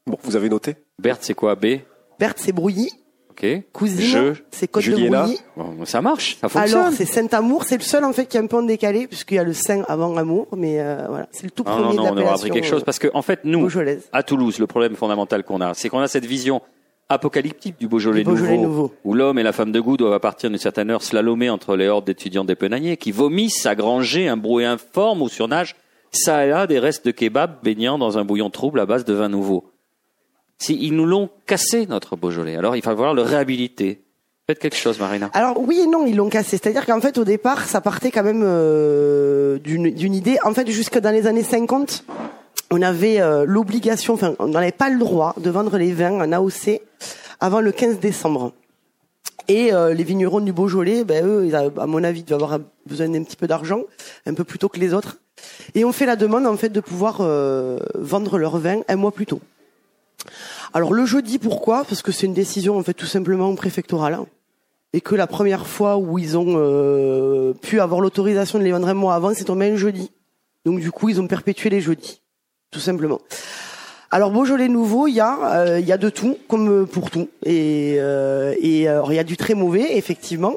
[0.07, 0.75] Bon, vous avez noté?
[0.99, 1.77] Berthe, c'est quoi B?
[2.19, 2.89] Berthe, c'est Brouilly.
[3.37, 3.63] Ok.
[3.73, 5.39] Cousine, c'est Côte de Brouilly.
[5.57, 6.79] Bon, ça marche, ça fonctionne.
[6.79, 9.35] Alors, c'est Saint-Amour, c'est le seul en fait qui est un peu en décalé, puisqu'il
[9.35, 12.03] y a le Saint avant Amour, mais euh, voilà, c'est le tout premier non, non,
[12.03, 13.67] non, on aura appris quelque chose, parce que en fait, nous,
[14.13, 16.61] à Toulouse, le problème fondamental qu'on a, c'est qu'on a cette vision
[17.09, 20.57] apocalyptique du Beaujolais, nouveau, où l'homme et la femme de goût doivent à partir d'une
[20.57, 25.21] certaine heure slalomer entre les hordes d'étudiants dépenaniers qui vomissent à granger un brouet informe
[25.21, 25.75] ou surnage
[26.11, 29.13] ça et là des restes de kebab baignant dans un bouillon trouble à base de
[29.13, 29.65] vin nouveau.
[30.57, 32.55] Si, ils nous l'ont cassé, notre Beaujolais.
[32.55, 34.05] Alors, il va falloir le réhabiliter.
[34.47, 35.31] Faites quelque chose, Marina.
[35.33, 36.57] Alors oui et non, ils l'ont cassé.
[36.57, 40.37] C'est-à-dire qu'en fait, au départ, ça partait quand même euh, d'une idée.
[40.43, 42.05] En fait, jusque dans les années 50,
[42.69, 46.31] on avait euh, l'obligation, enfin, on n'avait pas le droit de vendre les vins en
[46.31, 46.79] AOC
[47.39, 48.53] avant le 15 décembre.
[49.47, 53.23] Et euh, les vignerons du Beaujolais, ben eux, à mon avis, doivent avoir besoin d'un
[53.23, 53.81] petit peu d'argent,
[54.27, 55.17] un peu plus tôt que les autres.
[55.73, 57.17] Et on fait la demande en fait de pouvoir
[57.95, 59.41] vendre leur vin un mois plus tôt.
[60.73, 61.83] Alors le jeudi, pourquoi?
[61.85, 64.19] Parce que c'est une décision en fait tout simplement préfectorale
[64.93, 68.93] et que la première fois où ils ont pu avoir l'autorisation de les vendre un
[68.93, 70.11] mois avant, c'est tombé un jeudi.
[70.63, 72.21] Donc du coup, ils ont perpétué les jeudis
[72.75, 73.21] tout simplement.
[74.11, 77.95] Alors Beaujolais nouveau, il y a euh, y a de tout comme pour tout et
[77.99, 80.55] euh, et il y a du très mauvais effectivement.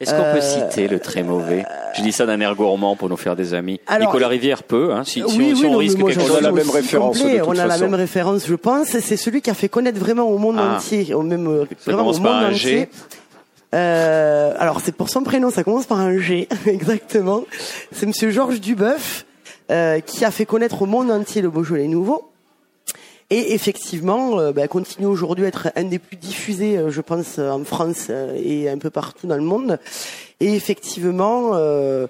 [0.00, 1.64] Est-ce qu'on peut euh, citer le très mauvais
[1.96, 3.80] Je dis ça d'un air gourmand pour nous faire des amis.
[3.98, 6.30] Nicolas Rivière peut, hein, si, oui, si, on, risque quelque chose.
[6.32, 7.22] On a la même référence.
[7.46, 8.88] on a la même référence, je pense.
[8.88, 10.76] C'est celui qui a fait connaître vraiment au monde ah.
[10.76, 12.88] entier, au même vraiment au monde entier.
[13.74, 17.42] Euh, alors c'est pour son prénom, ça commence par un G, exactement.
[17.92, 19.24] C'est Monsieur Georges Duboeuf.
[19.68, 22.30] Euh, qui a fait connaître au monde entier le Beaujolais nouveau.
[23.28, 27.40] Et effectivement, euh, bah, continue aujourd'hui à être un des plus diffusés, euh, je pense,
[27.40, 29.80] en France et un peu partout dans le monde.
[30.38, 32.06] Et effectivement, euh,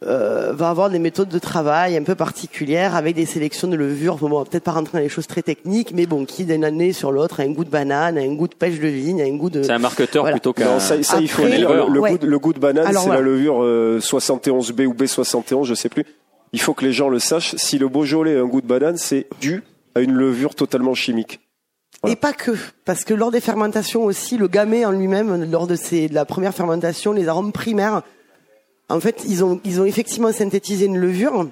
[0.00, 4.16] va avoir des méthodes de travail un peu particulières avec des sélections de levures.
[4.16, 6.64] Bon, on va peut-être pas rentrer dans les choses très techniques, mais bon, qui d'une
[6.64, 9.22] année sur l'autre a un goût de banane, a un goût de pêche de vigne,
[9.22, 9.62] a un goût de.
[9.62, 10.80] C'est un marketeur plutôt qu'un.
[10.80, 13.62] ça, ça il faut le, goût, le goût de banane, c'est la levure
[14.00, 16.04] 71B ou B71, je sais plus
[16.52, 17.54] il faut que les gens le sachent.
[17.56, 19.62] Si le Beaujolais a un goût de banane, c'est dû
[19.94, 21.40] à une levure totalement chimique.
[22.06, 22.52] Et pas que,
[22.84, 25.76] parce que lors des fermentations aussi, le gamay en lui-même, lors de,
[26.12, 28.02] la première fermentation, les arômes primaires,
[28.88, 31.48] en fait, ils ont, ils ont effectivement synthétisé une levure,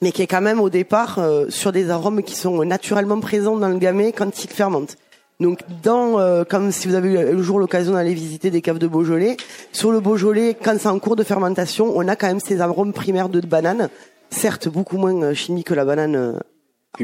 [0.00, 3.56] mais qui est quand même au départ euh, sur des arômes qui sont naturellement présents
[3.56, 4.96] dans le gamay quand il fermente.
[5.40, 8.78] Donc, dans, euh, comme si vous avez eu le jour l'occasion d'aller visiter des caves
[8.78, 9.36] de Beaujolais,
[9.72, 12.92] sur le Beaujolais, quand c'est en cours de fermentation, on a quand même ces arômes
[12.92, 13.88] primaires de banane,
[14.30, 16.38] certes beaucoup moins euh, chimiques que la banane euh,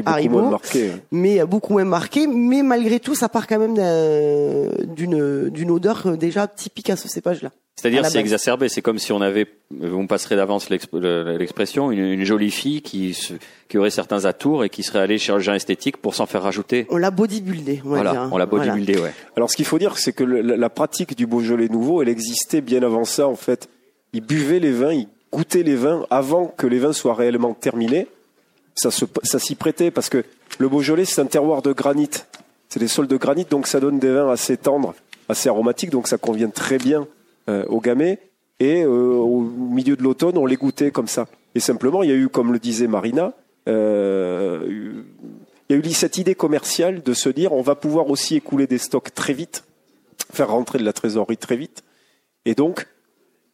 [0.05, 0.91] Haribo, moins marqué.
[0.91, 0.99] hein.
[1.11, 2.27] mais euh, beaucoup moins marqué.
[2.27, 6.95] Mais malgré tout, ça part quand même d'un- d'une d'une odeur euh, déjà typique à
[6.95, 7.51] ce cépage-là.
[7.75, 8.69] C'est-à-dire c'est exacerbé.
[8.69, 12.51] C'est comme si on avait, vous me passerez d'avance l'exp- le- l'expression, une, une jolie
[12.51, 13.33] fille qui, se-
[13.69, 16.85] qui aurait certains atours et qui serait allée chirurgien esthétique pour s'en faire rajouter.
[16.89, 18.29] On l'a bodybuildé, on va Voilà, dire.
[18.31, 18.71] on l'a Voilà.
[18.73, 19.13] bodybuildé, ouais.
[19.35, 22.09] Alors ce qu'il faut dire, c'est que le- la, la pratique du Beaujolais nouveau, elle
[22.09, 23.67] existait bien avant ça en fait.
[24.13, 28.07] Ils buvaient les vins, ils goûtaient les vins avant que les vins soient réellement terminés.
[28.75, 28.89] Ça,
[29.39, 30.23] s'y prêtait parce que
[30.59, 32.09] le Beaujolais, c'est un terroir de granit.
[32.69, 34.93] C'est des sols de granit, donc ça donne des vins assez tendres,
[35.27, 37.07] assez aromatiques, donc ça convient très bien
[37.49, 38.19] euh, au gamay.
[38.59, 41.27] Et euh, au milieu de l'automne, on les goûtait comme ça.
[41.55, 43.33] Et simplement, il y a eu, comme le disait Marina,
[43.67, 45.03] euh,
[45.69, 48.67] il y a eu cette idée commerciale de se dire on va pouvoir aussi écouler
[48.67, 49.63] des stocks très vite,
[50.31, 51.83] faire rentrer de la trésorerie très vite.
[52.45, 52.87] Et donc,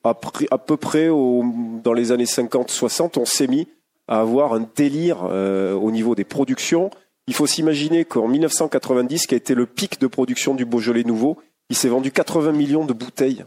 [0.03, 3.67] à peu près dans les années 50-60, on s'est mis
[4.07, 6.89] à avoir un délire euh, au niveau des productions.
[7.27, 11.37] Il faut s'imaginer qu'en 1990, qui a été le pic de production du Beaujolais nouveau,
[11.69, 13.43] il s'est vendu 80 millions de bouteilles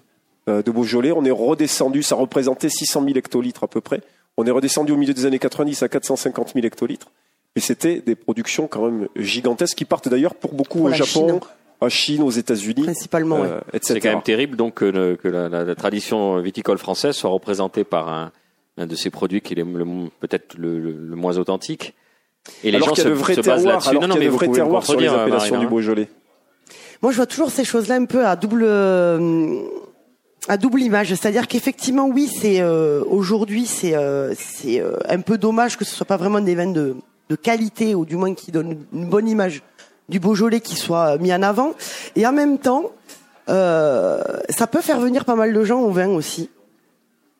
[0.48, 1.12] euh, de Beaujolais.
[1.12, 4.02] On est redescendu, ça représentait 600 000 hectolitres à peu près.
[4.36, 7.10] On est redescendu au milieu des années 90 à 450 000 hectolitres.
[7.56, 11.06] Et c'était des productions quand même gigantesques qui partent d'ailleurs pour beaucoup Pour au Japon,
[11.28, 11.40] Chine.
[11.80, 13.48] à Chine, aux États-Unis, Principalement, ouais.
[13.48, 13.94] euh, etc.
[13.94, 17.30] C'est quand même terrible donc que, le- que la, la- la tradition viticole française soit
[17.30, 18.30] représentée par un,
[18.80, 21.94] un de ces produits qui est le- le- peut-être le, le- le moins authentique.
[22.64, 23.94] Et les alors gens se, de vrais se basent là-dessus.
[23.94, 25.68] Non, non, mais vous me terroirs sur les contredire, appellations Marina.
[25.68, 26.08] du Beaujolais.
[27.02, 29.58] Moi, je vois toujours ces choses-là un peu à double euh,
[30.48, 35.36] à double image, c'est-à-dire qu'effectivement, oui, c'est euh, aujourd'hui, c'est euh, c'est euh, un peu
[35.38, 36.96] dommage que ce soit pas vraiment des vins de,
[37.28, 39.62] de qualité ou du moins qui donnent une bonne image
[40.08, 41.74] du Beaujolais qui soit mis en avant,
[42.16, 42.90] et en même temps,
[43.48, 46.48] euh, ça peut faire venir pas mal de gens au vin aussi,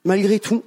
[0.05, 0.63] malgré tout.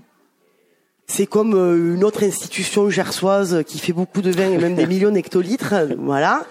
[1.15, 4.87] C'est comme euh, une autre institution gersoise qui fait beaucoup de vin et même des
[4.93, 6.43] millions d'hectolitres, voilà.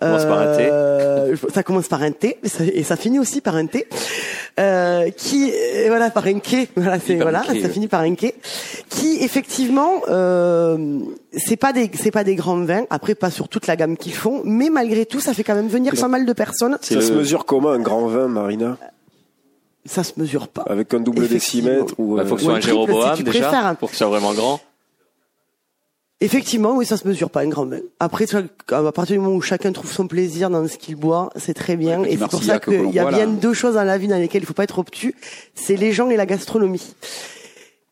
[0.00, 0.68] Commence par un thé.
[0.70, 3.86] Euh, ça commence par un thé et ça, et ça finit aussi par un thé.
[4.60, 8.14] Euh, qui et voilà par un quai, voilà c'est voilà, quai, ça finit par un
[8.14, 8.34] quai.
[8.90, 10.98] Qui effectivement, euh,
[11.34, 12.84] c'est pas des c'est pas des grands vins.
[12.90, 15.68] Après pas sur toute la gamme qu'ils font, mais malgré tout, ça fait quand même
[15.68, 16.76] venir pas mal de personnes.
[16.82, 18.76] Ça le- se mesure comment un grand vin, Marina?
[19.84, 20.62] Ça se mesure pas.
[20.62, 23.30] Avec un double décimètre ou Il faut que ce soit Ou un Jéroboam si tu
[23.30, 24.60] déjà, pour que ce soit vraiment grand.
[26.20, 27.80] Effectivement, oui, ça se mesure pas un grand vin.
[27.98, 30.94] Après, tu vois, à partir du moment où chacun trouve son plaisir dans ce qu'il
[30.94, 32.04] boit, c'est très bien.
[32.04, 33.32] Et c'est pour ça qu'il y a bien là.
[33.32, 35.16] deux choses dans la vie dans lesquelles il faut pas être obtus.
[35.56, 36.94] C'est les gens et la gastronomie.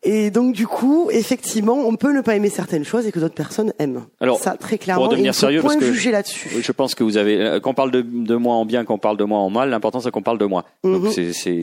[0.03, 3.35] Et donc, du coup, effectivement, on peut ne pas aimer certaines choses et que d'autres
[3.35, 4.05] personnes aiment.
[4.19, 5.03] Alors, ça, très clairement.
[5.03, 6.49] pour devenir sérieux, point parce que- juger là-dessus.
[6.59, 9.17] Je pense que vous avez, euh, qu'on parle de, de moi en bien, qu'on parle
[9.17, 10.65] de moi en mal, l'important c'est qu'on parle de moi.
[10.83, 11.31] Donc Mhm.
[11.33, 11.61] c'est,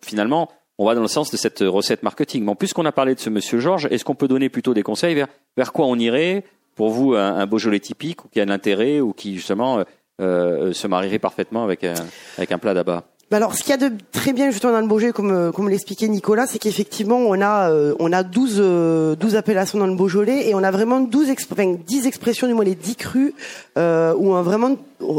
[0.00, 2.44] finalement, on va dans le sens de cette recette marketing.
[2.44, 5.14] Mais puisqu'on a parlé de ce monsieur Georges, est-ce qu'on peut donner plutôt des conseils
[5.14, 6.44] vers, vers quoi on irait?
[6.76, 9.84] Pour vous un, un Beaujolais typique ou qui a de l'intérêt ou qui justement euh,
[10.22, 11.92] euh, se marierait parfaitement avec un,
[12.38, 14.88] avec un plat d'abat Alors, ce qu'il y a de très bien justement dans le
[14.88, 19.14] Beaujolais, comme euh, comme l'expliquait Nicolas, c'est qu'effectivement, on a euh, on a 12 euh,
[19.14, 22.54] 12 appellations dans le Beaujolais et on a vraiment 12 exp- enfin, 10 expressions du
[22.54, 23.32] moins les 10 crus
[23.78, 24.76] euh, où on va vraiment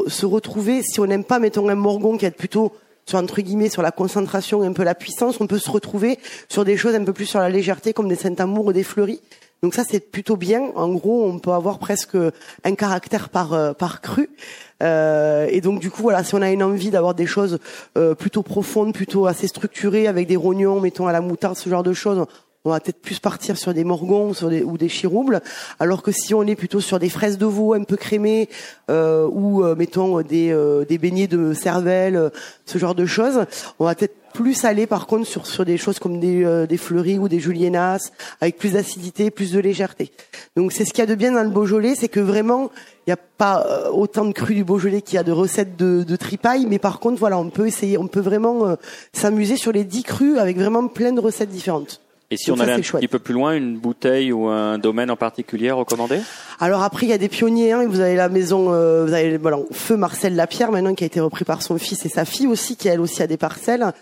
[0.08, 2.74] se retrouver si on n'aime pas mettons un morgon qui est plutôt
[3.06, 6.20] sur entre guillemets sur la concentration un peu la puissance, on peut se retrouver
[6.50, 9.22] sur des choses un peu plus sur la légèreté comme des Saint-Amour ou des fleuris.
[9.64, 10.72] Donc ça c'est plutôt bien.
[10.76, 12.18] En gros, on peut avoir presque
[12.64, 14.30] un caractère par euh, par cru.
[14.82, 17.60] Euh, et donc du coup voilà, si on a une envie d'avoir des choses
[17.98, 21.84] euh, plutôt profondes, plutôt assez structurées, avec des rognons, mettons à la moutarde, ce genre
[21.84, 22.26] de choses,
[22.64, 25.42] on va peut-être plus partir sur des morgons sur des, ou des chiroubles.
[25.80, 28.50] Alors que si on est plutôt sur des fraises de veau un peu crémées
[28.90, 32.30] euh, ou euh, mettons des euh, des beignets de cervelle, euh,
[32.66, 33.46] ce genre de choses,
[33.80, 36.78] on va peut-être plus aller par contre sur sur des choses comme des euh, des
[36.78, 40.12] fleuris ou des juliennas avec plus d'acidité, plus de légèreté.
[40.56, 42.70] Donc c'est ce qu'il y a de bien dans le Beaujolais, c'est que vraiment
[43.08, 45.76] il n'y a pas euh, autant de crus du Beaujolais qu'il y a de recettes
[45.78, 48.78] de, de tripaille, mais par contre voilà, on peut essayer, on peut vraiment
[49.14, 52.02] s'amuser sur les 10 crus avec vraiment plein de recettes différentes.
[52.32, 55.12] Et si Donc on allait un petit peu plus loin, une bouteille ou un domaine
[55.12, 56.20] en particulier recommandé
[56.60, 57.74] Alors après, il y a des pionniers.
[57.74, 61.08] Hein, vous avez la maison, euh, vous avez voilà, feu Marcel Lapierre maintenant qui a
[61.08, 63.94] été repris par son fils et sa fille aussi, qui elle aussi a des parcelles.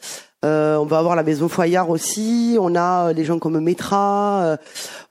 [0.45, 2.57] Euh, on va avoir la maison Foyard aussi.
[2.59, 4.57] On a euh, des gens comme Métra, euh,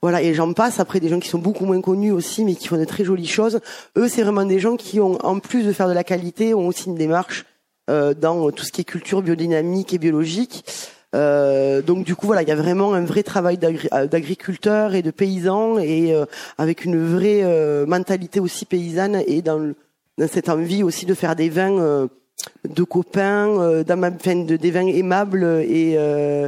[0.01, 0.79] voilà, et j'en passe.
[0.79, 3.27] Après, des gens qui sont beaucoup moins connus aussi, mais qui font de très jolies
[3.27, 3.59] choses.
[3.97, 6.67] Eux, c'est vraiment des gens qui ont, en plus de faire de la qualité, ont
[6.67, 7.45] aussi une démarche
[7.89, 10.63] euh, dans tout ce qui est culture biodynamique et biologique.
[11.15, 14.93] Euh, donc du coup voilà, il y a vraiment un vrai travail d'agri- euh, d'agriculteurs
[14.93, 16.25] et de paysans et euh,
[16.59, 19.75] avec une vraie euh, mentalité aussi paysanne et dans le,
[20.19, 22.07] dans cette envie aussi de faire des vins euh,
[22.67, 26.47] de copains, euh, d'ama- enfin, de, des vins aimables et euh,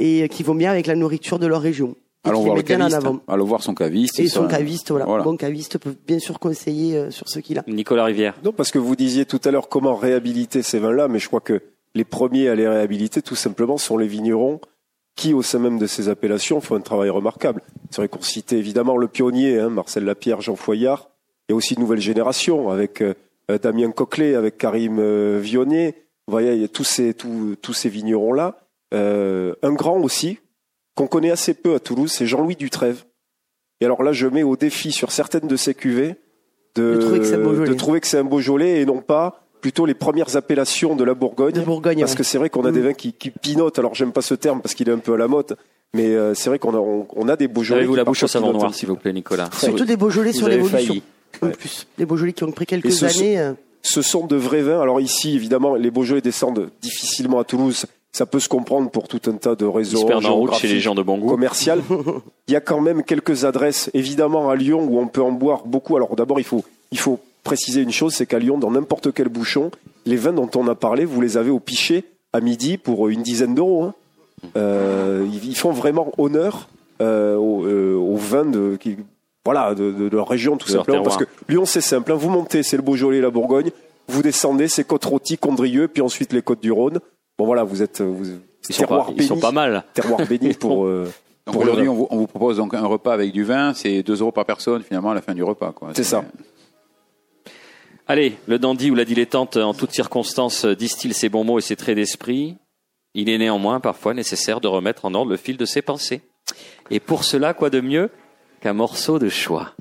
[0.00, 1.94] et qui vont bien avec la nourriture de leur région.
[2.24, 2.96] Allons voir les le caviste.
[2.96, 3.20] avant.
[3.28, 4.18] Allons voir son caviste.
[4.20, 5.04] Et ça- son caviste, voilà.
[5.06, 5.22] Voilà.
[5.24, 7.64] Bon caviste peut bien sûr conseiller euh, sur ce qu'il a.
[7.68, 8.34] Nicolas Rivière.
[8.44, 11.40] Non, parce que vous disiez tout à l'heure comment réhabiliter ces vins-là, mais je crois
[11.40, 11.60] que
[11.94, 14.60] les premiers à les réhabiliter, tout simplement, sont les vignerons
[15.14, 17.62] qui, au sein même de ces appellations, font un travail remarquable.
[17.90, 21.10] C'est vrai qu'on citait évidemment le pionnier, hein, Marcel Lapierre, Jean Foyard.
[21.48, 23.14] Il y a aussi une nouvelle génération avec euh,
[23.58, 26.06] Damien Coquelet, avec Karim euh, Vionnet.
[26.26, 28.58] Vous voyez, il y a tous ces, tous, tous ces vignerons-là.
[28.94, 30.38] Euh, un grand aussi,
[30.94, 33.04] qu'on connaît assez peu à Toulouse, c'est Jean-Louis Dutrève.
[33.80, 36.14] Et alors là, je mets au défi sur certaines de ces cuvées
[36.74, 37.68] de, De trouver que c'est un Beaujolais.
[37.68, 41.14] de trouver que c'est un Beaujolais et non pas plutôt les premières appellations de la
[41.14, 41.54] Bourgogne.
[41.54, 42.00] De Bourgogne.
[42.00, 42.16] Parce ouais.
[42.18, 42.74] que c'est vrai qu'on a Mm.
[42.74, 43.78] des vins qui, qui pinotent.
[43.78, 45.56] Alors j'aime pas ce terme parce qu'il est un peu à la mode,
[45.94, 47.78] mais euh, c'est vrai qu'on a, on, on a des Beaujolais.
[47.80, 50.48] Avez-vous la bouche au savon noir, s'il vous plaît, Nicolas Surtout des Beaujolais Vous sur
[50.48, 50.96] l'évolution.
[51.40, 51.52] En Ouais.
[51.52, 53.38] plus, des Beaujolais qui ont pris quelques ce sont- années.
[53.40, 54.80] euh, ce sont de vrais vins.
[54.82, 57.86] Alors ici, évidemment, les Beaujolais descendent difficilement à Toulouse.
[58.12, 60.68] Ça peut se comprendre pour tout un tas de Ils raisons perdent en route chez
[60.68, 61.30] les gens de bon goût.
[61.30, 61.80] commerciales.
[62.48, 65.62] Il y a quand même quelques adresses, évidemment à Lyon, où on peut en boire
[65.64, 65.96] beaucoup.
[65.96, 69.28] Alors d'abord, il faut, il faut préciser une chose, c'est qu'à Lyon, dans n'importe quel
[69.28, 69.70] bouchon,
[70.06, 73.22] les vins dont on a parlé, vous les avez au pichet à midi pour une
[73.22, 73.84] dizaine d'euros.
[73.84, 73.94] hein.
[74.56, 76.68] Euh, ils font vraiment honneur
[77.00, 78.96] euh, aux, euh, aux vins de, qui,
[79.44, 81.02] voilà, de, de leur région, tout De simplement.
[81.02, 81.24] Parce que.
[81.48, 82.12] Lyon, c'est simple.
[82.12, 82.16] hein.
[82.16, 83.70] Vous montez, c'est le Beaujolais, la Bourgogne.
[84.08, 86.98] Vous descendez, c'est Côte-Rôtie, Condrieu, puis ensuite les Côtes du Rhône.
[87.38, 88.24] Bon voilà, vous êtes vous,
[88.68, 89.84] Ils sont, pas, ils béni, sont pas mal.
[89.94, 90.86] terroir béni pour.
[90.86, 91.04] euh,
[91.46, 94.02] Donc pour aujourd'hui, on vous, on vous propose donc un repas avec du vin, c'est
[94.02, 95.72] 2 euros par personne finalement à la fin du repas.
[95.72, 95.90] quoi.
[95.94, 96.24] C'est ça.
[98.08, 101.76] Allez, le dandy ou la dilettante, en toutes circonstances, distille ses bons mots et ses
[101.76, 102.56] traits d'esprit.
[103.14, 106.22] Il est néanmoins parfois nécessaire de remettre en ordre le fil de ses pensées.
[106.90, 108.10] Et pour cela, quoi de mieux
[108.60, 109.74] qu'un morceau de choix?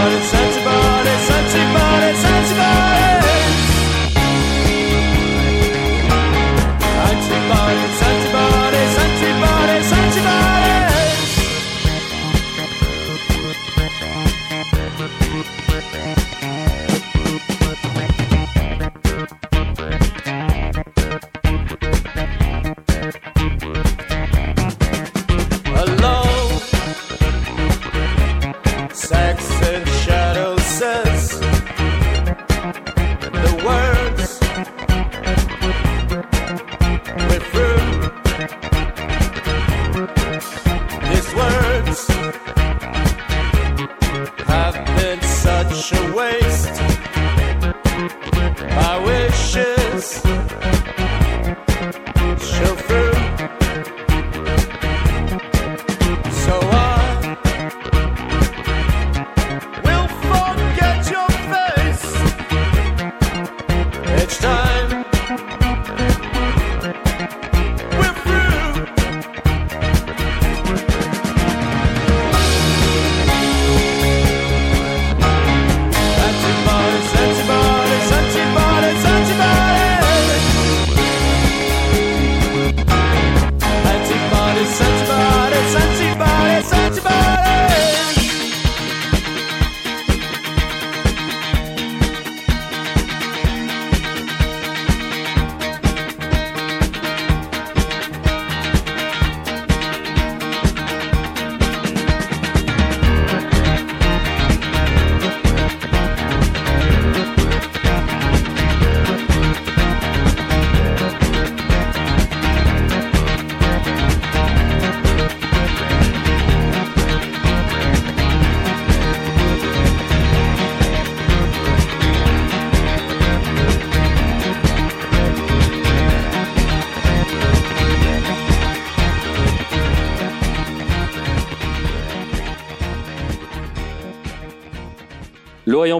[0.00, 0.12] out.
[0.12, 0.39] It's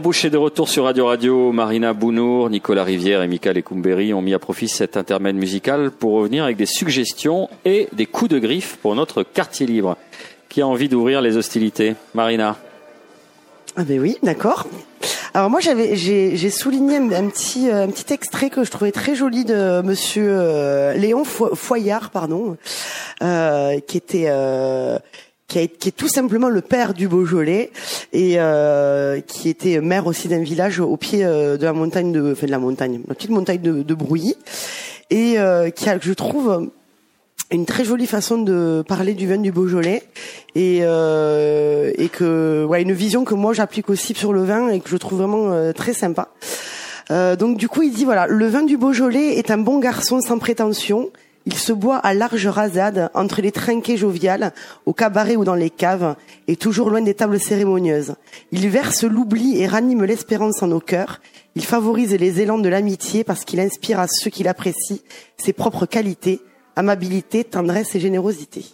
[0.00, 1.52] Boucher de retour sur Radio Radio.
[1.52, 6.12] Marina Bounour, Nicolas Rivière et Michael Ecumberi ont mis à profit cet intermède musical pour
[6.12, 9.96] revenir avec des suggestions et des coups de griffe pour notre quartier libre.
[10.48, 12.56] Qui a envie d'ouvrir les hostilités Marina
[13.76, 14.66] Ah ben oui, d'accord.
[15.34, 19.14] Alors moi j'avais j'ai souligné un, petit euh, un petit extrait que je trouvais très
[19.14, 22.56] joli de Monsieur euh, Léon Fo- Foyard, pardon,
[23.22, 24.26] euh, qui était
[25.50, 27.70] qui, a- qui est tout simplement le père du Beaujolais
[28.12, 32.32] et euh, qui était maire aussi d'un village au pied euh, de la montagne de
[32.32, 34.34] enfin de la montagne, la petite montagne de, de Brouilly
[35.10, 36.70] et euh, qui a je trouve
[37.50, 40.04] une très jolie façon de parler du vin du Beaujolais
[40.54, 44.78] et euh, et que ouais une vision que moi j'applique aussi sur le vin et
[44.78, 46.28] que je trouve vraiment euh, très sympa.
[47.10, 50.20] Euh, donc du coup il dit voilà le vin du Beaujolais est un bon garçon
[50.20, 51.10] sans prétention.
[51.46, 54.52] Il se boit à large rasade entre les trinquets joviales,
[54.84, 56.14] au cabaret ou dans les caves,
[56.48, 58.14] et toujours loin des tables cérémonieuses.
[58.52, 61.20] Il verse l'oubli et ranime l'espérance en nos cœurs.
[61.56, 64.98] Il favorise les élans de l'amitié parce qu'il inspire à ceux qui l'apprécient
[65.38, 66.40] ses propres qualités,
[66.76, 68.64] amabilité, tendresse et générosité.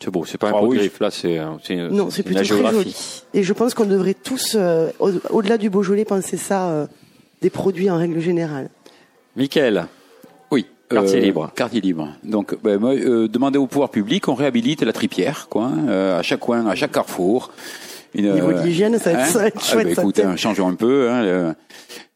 [0.00, 0.76] C'est beau, c'est pas un Ah oui.
[0.78, 3.24] griffe là, c'est euh, c'est une, Non, c'est plutôt très joli.
[3.34, 6.86] Et je pense qu'on devrait tous, euh, au- au-delà du Beaujolais, penser ça euh,
[7.42, 8.70] des produits en règle générale.
[9.34, 9.88] Michael.
[10.88, 11.50] Quartier libre.
[11.54, 12.08] Quartier libre.
[12.24, 16.22] Donc, ben, euh, demander au pouvoir public, on réhabilite la tripière, quoi, hein, euh, à
[16.22, 17.50] chaque coin, à chaque carrefour.
[18.14, 20.14] Une, Niveau de l'hygiène, ça va être- ça va être Ah, chouette, ben, ça, écoute,
[20.14, 20.30] tiens.
[20.30, 21.10] hein, changeons un peu.
[21.10, 21.54] Hein, le-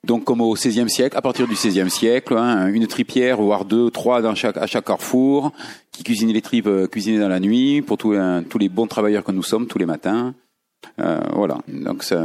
[0.05, 3.91] donc, comme au XVIe siècle, à partir du XVIe siècle, hein, une tripière, voire deux,
[3.91, 5.53] trois dans chaque, à chaque carrefour,
[5.93, 8.87] qui cuisinait les tripes euh, cuisinées dans la nuit, pour tous, euh, tous les bons
[8.87, 10.35] travailleurs que nous sommes, tous les matins.
[10.99, 11.59] Euh, voilà.
[11.69, 12.19] Donc, ça,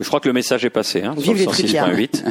[0.00, 1.88] je crois que le message est passé hein, sur Vive le les tripières.
[1.88, 2.24] 106.8.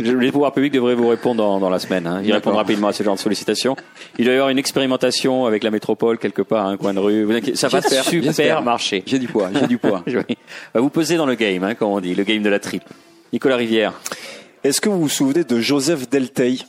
[0.00, 2.06] Je- les pouvoirs publics devraient vous répondre dans, dans la semaine.
[2.06, 2.20] Hein.
[2.24, 3.76] Ils répondent rapidement à ce genre de sollicitations.
[4.18, 6.98] Il doit y avoir une expérimentation avec la métropole quelque part, à un coin de
[6.98, 7.24] rue.
[7.24, 9.02] Vous inquiétez- ça va super marcher.
[9.06, 10.02] j'ai du poids, j'ai du poids.
[10.06, 10.36] Oui.
[10.74, 12.84] Bah, Vous pesez dans le game, hein, comme on dit, le game de la tripe.
[13.32, 13.92] Nicolas Rivière.
[14.64, 16.62] Est-ce que vous vous souvenez de Joseph Delteil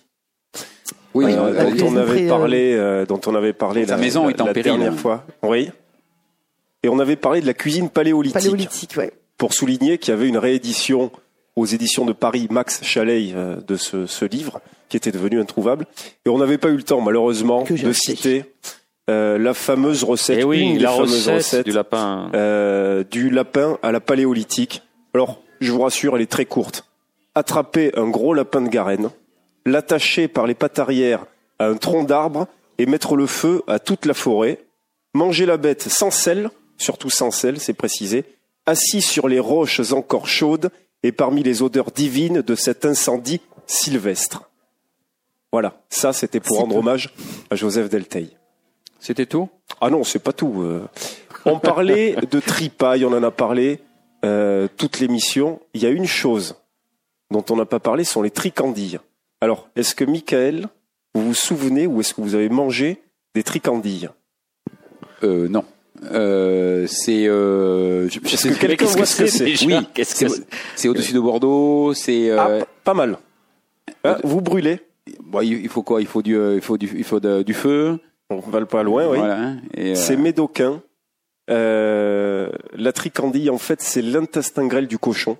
[1.13, 4.25] Oui, euh, euh, dont on avait parlé, euh, dont on avait parlé Sa la, maison
[4.25, 4.71] la- est en la péril.
[4.71, 5.25] dernière fois.
[5.43, 5.69] Oui.
[6.83, 9.11] Et on avait parlé de la cuisine paléolithique, Paléolithique, ouais.
[9.39, 11.11] Pour souligner qu'il y avait une réédition
[11.55, 15.87] aux éditions de Paris Max Chalet euh, de ce, ce livre qui était devenu introuvable.
[16.25, 17.93] Et on n'avait pas eu le temps, malheureusement, de acheté.
[17.93, 18.45] citer
[19.09, 22.29] euh, la fameuse recette, Eh oui, la recette recettes du lapin.
[22.35, 24.83] euh, du lapin à la paléolithique.
[25.15, 26.85] Alors, je vous rassure, elle est très courte.
[27.35, 29.09] Attraper un gros lapin de Garenne,
[29.65, 31.25] l'attacher par les pattes arrière
[31.59, 34.59] à un tronc d'arbre et mettre le feu à toute la forêt.
[35.15, 38.23] Manger la bête sans sel, surtout sans sel, c'est précisé,
[38.69, 40.69] assis sur les roches encore chaudes
[41.03, 44.49] et parmi les odeurs divines de cet incendie sylvestre.
[45.51, 46.79] Voilà, ça c'était pour rendre tout.
[46.79, 47.13] hommage
[47.49, 48.37] à Joseph Delteil.
[48.99, 49.49] C'était tout?
[49.81, 50.61] Ah non, c'est pas tout.
[50.61, 50.85] euh.
[51.45, 53.79] On parlait de tripaille, on en a parlé
[54.25, 55.59] euh, toute l'émission.
[55.73, 56.55] Il y a une chose
[57.31, 58.99] dont on n'a pas parlé, ce sont les tricandilles.
[59.41, 60.67] Alors, est-ce que Michael,
[61.15, 63.01] vous vous souvenez ou est-ce que vous avez mangé
[63.33, 64.09] des tricandilles
[65.23, 65.63] Euh, non.
[66.11, 70.31] Euh, c'est euh, je- je sais- que quelqu'un voit ce que c'est Oui, Qu'est-ce que
[70.75, 71.93] c'est au-dessus de Bordeaux.
[71.93, 73.17] C'est Ah, euh, p- pas mal.
[74.03, 74.79] Ah, vous brûlez
[75.21, 75.99] bon, il faut quoi?
[76.01, 77.99] Il faut du euh, il faut du il faut de- du feu.
[78.29, 79.17] On va pas loin, oui.
[79.17, 79.37] Voilà.
[79.41, 80.81] hein, euh, C'est médocain.
[81.49, 85.37] Euh, la tricandille, en fait, c'est l'intestin grêle du cochon.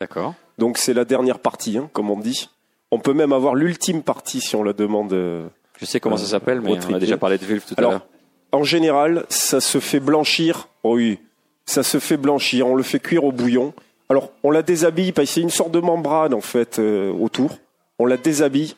[0.00, 0.34] D'accord.
[0.58, 2.48] Donc c'est la dernière partie, hein, comme on dit.
[2.92, 5.12] On peut même avoir l'ultime partie si on la demande.
[5.12, 8.06] Je sais comment ça s'appelle, mais on a déjà parlé de vulve tout à l'heure.
[8.52, 10.68] En général, ça se fait blanchir.
[10.82, 11.18] Oh oui,
[11.66, 12.66] ça se fait blanchir.
[12.66, 13.74] On le fait cuire au bouillon.
[14.08, 17.58] Alors, on la déshabille parce une sorte de membrane en fait euh, autour.
[17.98, 18.74] On la déshabille.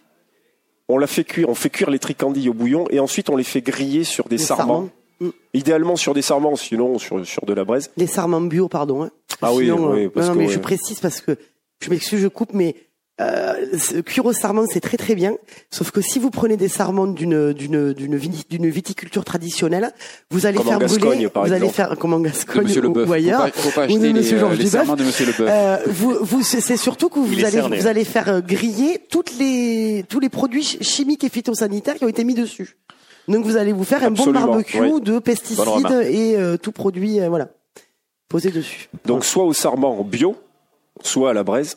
[0.88, 1.48] On la fait cuire.
[1.48, 4.38] On fait cuire les tricandilles au bouillon et ensuite on les fait griller sur des
[4.38, 4.88] sarments.
[5.20, 5.28] Mm.
[5.54, 7.90] Idéalement sur des sarments, sinon sur, sur de la braise.
[7.96, 9.04] Les sarments bio, pardon.
[9.04, 9.10] Hein.
[9.42, 11.36] Ah oui, Sinon, oui, euh, parce non, non, que, mais je précise parce que
[11.80, 12.74] je m'excuse, je coupe, mais
[13.20, 15.36] euh, sarment, c'est très très bien.
[15.70, 19.92] Sauf que si vous prenez des sarments d'une d'une d'une viticulture traditionnelle,
[20.30, 22.98] vous allez Comme en faire Gascogne, brûler, par vous allez faire comme en Gascogne ou,
[22.98, 23.42] ou Faut ailleurs.
[23.42, 25.48] pas, faut pas ou de acheter les, Monsieur Georges de Monsieur Leboeuf.
[25.50, 30.04] Euh, vous, vous, c'est surtout que vous allez, vous allez faire euh, griller toutes les,
[30.08, 32.76] tous les produits ch- chimiques et phytosanitaires qui ont été mis dessus.
[33.28, 35.00] Donc vous allez vous faire un bon barbecue oui.
[35.00, 37.48] de pesticides et euh, tout produit, euh, voilà,
[38.28, 38.88] posé dessus.
[39.04, 40.36] Donc soit au sarment bio,
[41.02, 41.76] soit à la braise.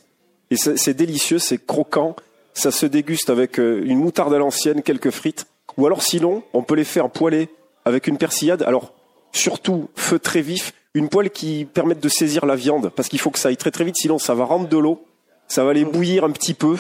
[0.53, 2.15] Et c'est délicieux, c'est croquant.
[2.53, 5.47] Ça se déguste avec euh, une moutarde à l'ancienne, quelques frites.
[5.77, 7.49] Ou alors sinon, on peut les faire poêler
[7.85, 8.61] avec une persillade.
[8.63, 8.93] Alors
[9.31, 13.31] surtout feu très vif, une poêle qui permette de saisir la viande, parce qu'il faut
[13.31, 15.03] que ça aille très très vite, sinon ça va rendre de l'eau,
[15.47, 16.75] ça va les bouillir un petit peu.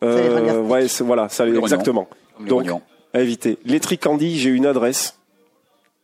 [0.00, 0.70] gastriques.
[0.70, 2.08] ouais, c'est- voilà, ça Les exactement.
[2.40, 2.80] Les Donc rognons.
[3.12, 3.58] à éviter.
[3.66, 5.18] Les tricandilles, j'ai une adresse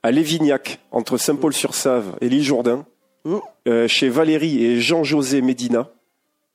[0.03, 2.85] à Lévignac, entre Saint-Paul-sur-Save et l'île Jourdain.
[3.25, 3.37] Mm.
[3.69, 5.89] Euh, chez Valérie et Jean-José Médina.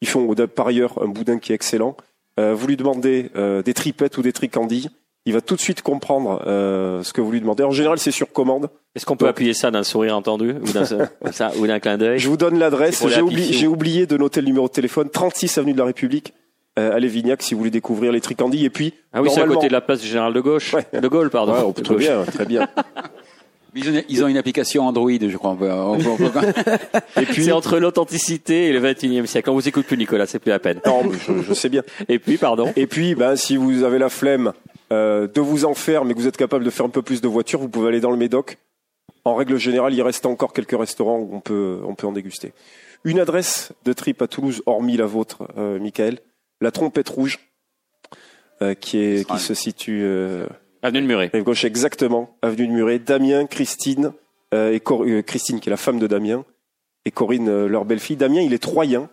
[0.02, 1.96] Ils font par ailleurs un boudin qui est excellent.
[2.40, 4.90] Euh, vous lui demandez euh, des tripettes ou des tricandis.
[5.28, 7.64] Il va tout de suite comprendre euh, ce que vous lui demandez.
[7.64, 8.70] En général, c'est sur commande.
[8.96, 11.80] Est-ce qu'on peut Donc- appuyer ça d'un sourire entendu ou d'un comme ça, ou d'un
[11.80, 13.06] clin d'œil Je vous donne l'adresse.
[13.08, 13.60] J'ai oublié, aficionados.
[13.60, 15.10] j'ai oublié de noter le numéro de téléphone.
[15.12, 16.34] 36 avenue de la République,
[16.80, 18.66] euh, à Lévignac, si vous voulez découvrir les tricandis.
[18.66, 20.74] Et puis, Ah oui, c'est à côté de la place du général de gauche.
[20.74, 20.88] Ouais.
[21.00, 21.54] De Gaulle, pardon.
[21.54, 22.68] Ouais, on De peut très bien, très bien.
[23.74, 25.58] Ils ont, ils ont une application Android, je crois.
[27.22, 29.50] Et puis, C'est entre l'authenticité et le 21e siècle.
[29.50, 30.82] On vous écoute plus, Nicolas, c'est plus la peine.
[30.86, 31.84] non, mais je, je sais bien.
[32.10, 32.74] Et puis, pardon.
[32.76, 34.52] Et puis, ben, si vous avez la flemme
[34.92, 37.22] euh, de vous en faire, mais que vous êtes capable de faire un peu plus
[37.22, 38.58] de voitures, vous pouvez aller dans le Médoc.
[39.24, 42.54] En règle générale, il reste encore quelques restaurants où on peut, on peut en déguster.
[43.04, 46.20] Une adresse de trip à Toulouse, hormis la vôtre, euh, Michael,
[46.60, 47.40] la Trompette Rouge,
[48.62, 50.46] euh, qui, est, qui se situe euh,
[50.84, 51.30] Avenue de Muret.
[51.34, 53.00] rive gauche exactement, avenue de Muret.
[53.00, 54.14] Damien, Christine,
[54.54, 56.44] euh, et Cor- euh, Christine qui est la femme de Damien,
[57.06, 58.16] et Corinne, euh, leur belle-fille.
[58.18, 59.10] Damien, il est troyen,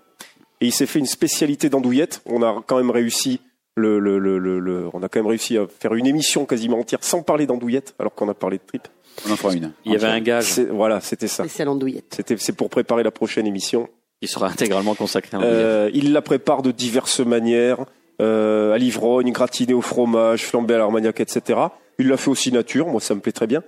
[0.60, 2.22] et il s'est fait une spécialité d'andouillette.
[2.26, 3.40] On a quand même réussi
[3.76, 6.78] le, le, le, le- le- on a quand même réussi à faire une émission quasiment
[6.80, 8.88] entière sans parler d'andouillette, alors qu'on a parlé de tripes.
[9.28, 9.72] on en fera une.
[9.84, 11.44] Il y avait un gage C'est- Voilà, c'était ça.
[11.44, 12.12] Spécial andouillette.
[12.16, 13.88] C'était, c'est pour préparer la prochaine émission.
[14.20, 17.84] qui sera intégralement consacré à Euh, il la prépare de diverses manières,
[18.20, 21.60] euh, à l'ivrogne, gratiné au fromage, flambé à l'armagnac, etc.
[21.98, 23.62] Il l'a fait aussi nature, moi ça me plaît très bien.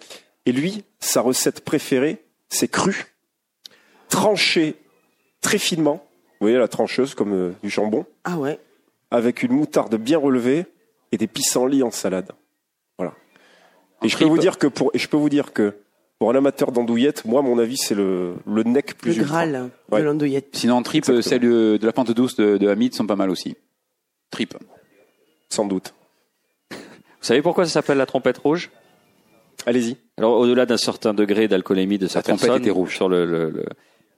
[0.47, 3.07] Et lui, sa recette préférée, c'est cru,
[4.09, 4.77] tranché
[5.41, 6.05] très finement.
[6.41, 8.59] Vous voyez la trancheuse comme euh, du jambon, Ah ouais.
[9.11, 10.65] avec une moutarde bien relevée
[11.13, 12.31] et des pissenlits en salade.
[12.99, 13.13] Voilà.
[14.01, 14.29] En Et je peux tripe.
[14.31, 15.75] vous dire que pour, et je peux vous dire que
[16.19, 19.47] pour un amateur d'andouillette, moi, à mon avis, c'est le, le neck plus Le ultra.
[19.47, 20.01] Graal Ouais.
[20.01, 20.49] de l'andouillette.
[20.53, 21.23] Sinon, en trip, Exactement.
[21.23, 23.57] celles de, de la pente douce de, de Hamid sont pas mal aussi.
[24.31, 24.55] Trip.
[25.49, 25.95] Sans doute.
[26.71, 26.77] Vous
[27.27, 28.71] savez pourquoi ça s'appelle la trompette rouge?
[29.67, 29.97] Allez-y.
[30.17, 32.95] Alors, au-delà d'un certain degré d'alcoolémie de sa La trompette était rouge.
[32.97, 33.67] sur le, le, le,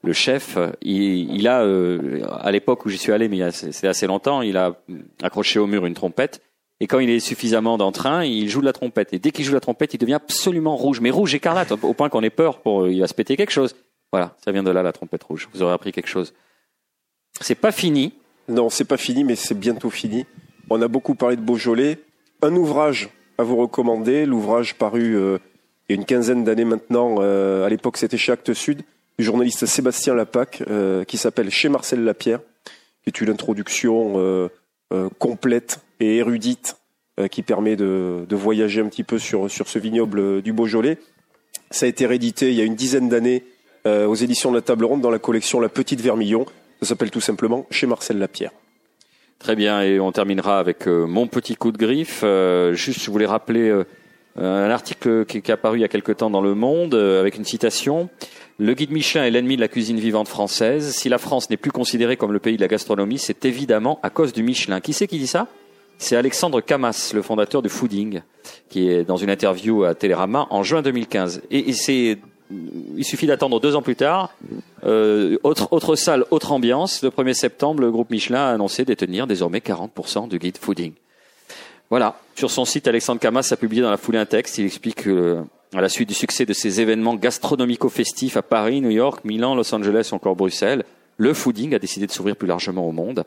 [0.01, 3.43] le chef, il, il a, euh, à l'époque où j'y suis allé, mais il y
[3.43, 4.77] a- c'est assez longtemps, il a
[5.21, 6.41] accroché au mur une trompette.
[6.79, 9.13] Et quand il est suffisamment d'entrain, il joue de la trompette.
[9.13, 11.79] Et dès qu'il joue de la trompette, il devient absolument rouge, mais rouge écarlate, au
[11.81, 13.75] au point qu'on ait peur pour, il va se péter quelque chose.
[14.11, 15.49] Voilà, ça vient de là la trompette rouge.
[15.53, 16.33] Vous aurez appris quelque chose.
[17.41, 18.13] C'est pas fini.
[18.47, 20.25] Non, c'est pas fini, mais c'est bientôt fini.
[20.69, 21.99] On a beaucoup parlé de Beaujolais.
[22.41, 25.37] Un ouvrage à vous recommander, l'ouvrage paru euh,
[25.87, 27.17] il y a une quinzaine d'années maintenant.
[27.19, 28.83] euh, à l'époque, c'était chez Actes Sud,
[29.17, 32.39] du journaliste Sébastien Lapac, euh, qui s'appelle Chez Marcel Lapierre,
[33.03, 34.49] qui est une introduction
[35.19, 36.77] complète et érudite
[37.31, 40.97] qui permet de, voyager un petit peu sur, sur ce vignoble du Beaujolais.
[41.71, 43.43] Ça a été réédité il y a une dizaine d'années
[43.85, 46.45] aux éditions de la Table Ronde dans la collection La Petite Vermillon.
[46.83, 48.51] Ça s'appelle tout simplement Chez Marcel Lapierre.
[49.39, 52.23] Très bien, et on terminera avec euh, mon petit coup de griffe.
[52.25, 53.85] Euh, juste, je voulais rappeler euh,
[54.35, 57.45] un article qui, est apparu il y a quelque temps dans Le Monde, avec une
[57.45, 58.09] citation.
[58.59, 60.93] Le guide Michelin est l'ennemi de la cuisine vivante française.
[60.93, 64.09] Si la France n'est plus considérée comme le pays de la gastronomie, c'est évidemment à
[64.09, 64.81] cause du Michelin.
[64.81, 65.47] Qui c'est qui dit ça?
[65.99, 68.23] C'est Alexandre Camas, le fondateur du Fooding,
[68.67, 71.43] qui est dans une interview à Télérama en juin 2015.
[71.49, 72.17] Et, et c'est,
[72.97, 74.33] il suffit d'attendre deux ans plus tard.
[74.85, 77.03] Euh, autre, salle, autre ambiance.
[77.03, 80.93] Le 1er septembre, le groupe Michelin a annoncé détenir désormais 40% du guide Fooding.
[81.89, 82.19] Voilà.
[82.35, 84.57] Sur son site, Alexandre Camas a publié dans la foulée un texte.
[84.57, 85.39] Il explique que,
[85.73, 89.73] à la suite du succès de ces événements gastronomico-festifs à Paris, New York, Milan, Los
[89.73, 90.83] Angeles encore Bruxelles,
[91.17, 93.23] le fooding a décidé de s'ouvrir plus largement au monde.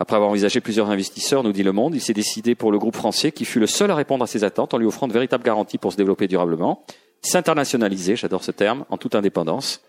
[0.00, 2.94] Après avoir envisagé plusieurs investisseurs, nous dit Le Monde, il s'est décidé pour le groupe
[2.94, 5.42] français qui fut le seul à répondre à ses attentes en lui offrant de véritables
[5.42, 6.84] garanties pour se développer durablement,
[7.22, 9.82] s'internationaliser, j'adore ce terme, en toute indépendance.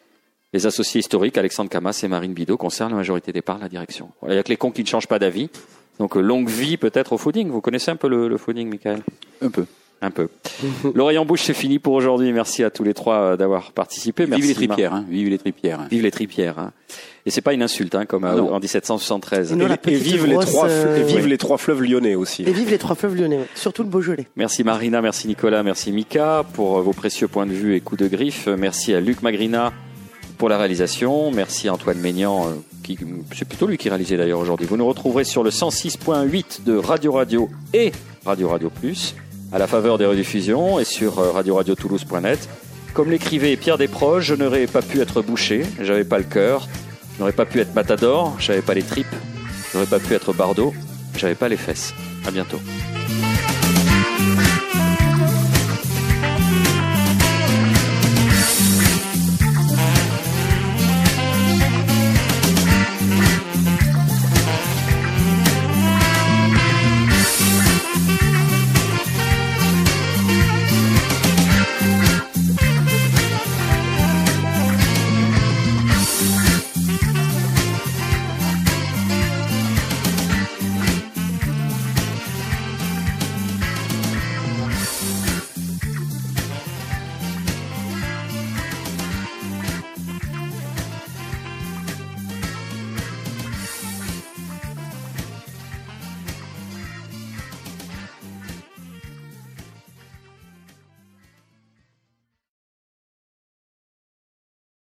[0.53, 3.69] Les associés historiques, Alexandre Camas et Marine Bidot, concernent la majorité des parts de la
[3.69, 4.11] direction.
[4.23, 5.49] Il n'y a que les cons qui ne changent pas d'avis.
[5.99, 7.49] Donc euh, longue vie peut-être au fooding.
[7.49, 9.03] Vous connaissez un peu le, le fooding, Michael?
[9.41, 9.65] Un peu.
[10.01, 10.29] Un peu.
[10.95, 12.31] L'oreille en bouche, c'est fini pour aujourd'hui.
[12.31, 14.25] Merci à tous les trois euh, d'avoir participé.
[14.27, 15.05] Merci, Vive les tripières, hein.
[15.09, 15.79] Vive les tripières.
[15.91, 16.57] Vive les tripières.
[16.59, 16.71] Hein.
[17.25, 18.53] Et c'est pas une insulte, hein, comme à- Non.
[18.53, 19.51] en 1773.
[19.51, 21.27] Et non, la et, et petite vive, les brosse, trois, euh, et vive ouais.
[21.29, 22.43] les trois fleuves lyonnais aussi.
[22.43, 23.47] Et vive les trois fleuves lyonnais, ouais.
[23.55, 24.27] surtout le Beaujolais.
[24.37, 28.01] Merci Marina, merci Nicolas, merci Mika pour euh, vos précieux points de vue et coups
[28.01, 28.47] de griffe.
[28.47, 29.73] Euh, Merci à Luc Magrina
[30.37, 31.29] pour la réalisation.
[31.31, 32.51] Merci à Antoine Maignan, euh,
[32.83, 32.97] qui
[33.35, 34.65] c'est plutôt lui qui réalisait d'ailleurs aujourd'hui.
[34.65, 37.91] Vous nous retrouverez sur le 106.8 de Radio Radio et
[38.25, 39.13] Radio Radio Plus
[39.51, 42.49] à la faveur des rediffusions et sur euh, radio-radio-toulouse.net.
[42.93, 46.67] Comme l'écrivait Pierre Desproges, je n'aurais pas pu être boucher, j'avais pas le cœur.
[47.15, 49.07] Je n'aurais pas pu être matador, j'avais pas les tripes.
[49.71, 50.73] Je n'aurais pas pu être bardo,
[51.17, 51.93] j'avais pas les fesses.
[52.25, 52.59] À bientôt.